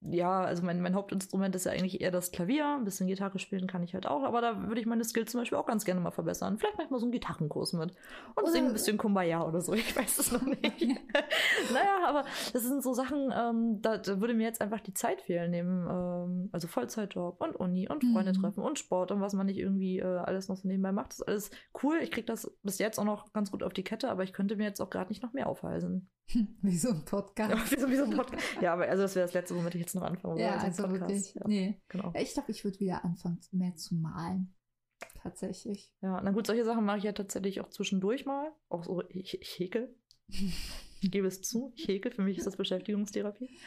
[0.00, 2.66] ja, also mein, mein Hauptinstrument ist ja eigentlich eher das Klavier.
[2.76, 5.40] Ein bisschen Gitarre spielen kann ich halt auch, aber da würde ich meine Skills zum
[5.40, 6.56] Beispiel auch ganz gerne mal verbessern.
[6.58, 7.90] Vielleicht mache ich mal so einen Gitarrenkurs mit.
[8.34, 9.72] Und Oder- singe ein bisschen Kumbaya oder so.
[9.74, 10.62] Ich weiß es noch nicht.
[11.72, 15.20] naja, aber das sind so Sachen, ähm, da, da würde mir jetzt einfach die Zeit
[15.20, 18.42] fehlen, neben, ähm, also Vollzeitjob und Uni und Freunde Mhm.
[18.42, 21.10] treffen und Sport und was man nicht irgendwie äh, alles noch so nebenbei macht.
[21.10, 21.50] Das ist alles
[21.82, 21.98] cool.
[22.02, 24.56] Ich kriege das bis jetzt auch noch ganz gut auf die Kette, aber ich könnte
[24.56, 26.08] mir jetzt auch gerade nicht noch mehr aufhalsen.
[26.62, 27.50] Wie so ein Podcast.
[27.50, 28.44] Ja, wie so, wie so ein Podcast.
[28.60, 30.40] ja, aber also das wäre das Letzte, womit ich jetzt noch anfange.
[30.40, 31.00] Ja, also Podcast.
[31.08, 31.34] wirklich.
[31.34, 31.80] Ja, Nee.
[31.88, 32.12] genau.
[32.14, 34.54] Ich glaube, ich würde wieder anfangen, mehr zu malen.
[35.22, 35.92] Tatsächlich.
[36.02, 38.52] Ja, na gut, solche Sachen mache ich ja tatsächlich auch zwischendurch mal.
[38.68, 39.94] Auch so, ich, ich häkel.
[41.00, 42.10] Ich gebe es zu, ich häkel.
[42.10, 43.44] Für mich ist das Beschäftigungstherapie.
[43.52, 43.60] Ich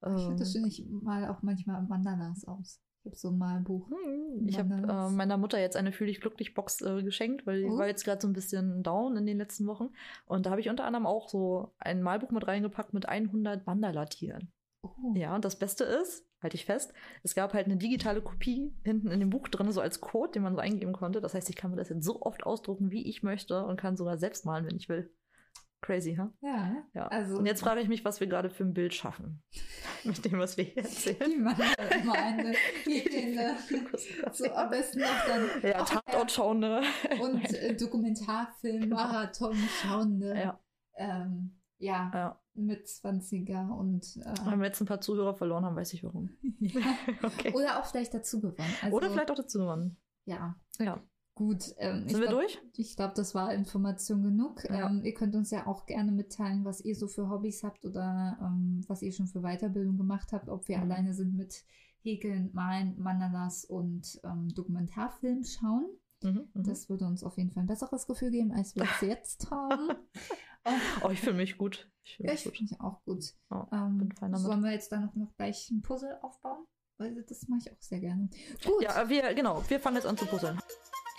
[0.00, 2.80] finde das Ähm, schön, ich mal auch manchmal Mandalas aus.
[3.02, 3.88] Ich habe so ein Malbuch.
[3.88, 7.62] hm, Ich habe äh, meiner Mutter jetzt eine Fühl dich glücklich Box äh, geschenkt, weil
[7.62, 7.78] die Oh.
[7.78, 9.88] war jetzt gerade so ein bisschen down in den letzten Wochen.
[10.26, 14.52] Und da habe ich unter anderem auch so ein Malbuch mit reingepackt mit 100 Mandala-Tieren.
[14.82, 15.14] Oh.
[15.14, 16.92] Ja, und das Beste ist, halte ich fest,
[17.22, 20.42] es gab halt eine digitale Kopie hinten in dem Buch drin, so als Code, den
[20.42, 21.20] man so eingeben konnte.
[21.20, 23.96] Das heißt, ich kann mir das jetzt so oft ausdrucken, wie ich möchte und kann
[23.96, 25.10] sogar selbst malen, wenn ich will.
[25.82, 26.30] Crazy, ha?
[26.42, 27.06] Ja, Ja.
[27.08, 27.38] also.
[27.38, 29.42] Und jetzt frage ich mich, was wir gerade für ein Bild schaffen.
[30.04, 31.30] Mit dem, was wir hier erzählen.
[31.30, 31.74] die Mandala
[32.04, 32.52] meine
[32.84, 33.54] Häkelnde.
[34.32, 35.48] So am besten noch dann.
[35.62, 36.82] Ja, Tatort schauende.
[37.22, 40.34] Und äh, Dokumentarfilm, Marathon schauende.
[40.38, 40.60] Ja,
[40.96, 42.40] Ähm, ja, ja.
[42.54, 44.04] mit 20er und.
[44.44, 46.28] Wenn Äh, wir jetzt ein paar Zuhörer verloren haben, weiß ich warum.
[46.60, 46.80] ja.
[47.22, 47.52] Okay.
[47.54, 48.74] Oder auch vielleicht dazu gewonnen.
[48.82, 49.96] Also, Oder vielleicht auch dazu gewonnen.
[50.26, 51.02] Ja, Ja.
[51.40, 51.74] Gut.
[51.78, 52.60] Ähm, Sind wir glaub, durch?
[52.76, 54.62] Ich glaube, das war Information genug.
[54.68, 54.88] Ja.
[54.90, 58.38] Ähm, ihr könnt uns ja auch gerne mitteilen, was ihr so für Hobbys habt oder
[58.42, 60.82] ähm, was ihr schon für Weiterbildung gemacht habt, ob wir Mhm.
[60.84, 61.64] alleine sind mit
[62.02, 65.86] Häkeln, Malen, Mandalas und ähm, Dokumentarfilm schauen.
[66.22, 66.62] Mhm, mhm.
[66.64, 69.88] Das würde uns auf jeden Fall ein besseres Gefühl geben, als wir es jetzt haben.
[71.02, 71.90] Oh, ich fühle mich gut.
[72.04, 72.56] Ich fühle Ja, mich ich gut.
[72.58, 73.24] finde ich auch gut.
[73.50, 76.66] Ja, Ähm, sollen wir jetzt dann noch, noch gleich ein Puzzle aufbauen?
[76.98, 78.28] Weil das mache ich auch sehr gerne.
[78.62, 78.82] Gut.
[78.82, 80.58] Ja, wir, genau, wir fangen jetzt an zu puzzeln.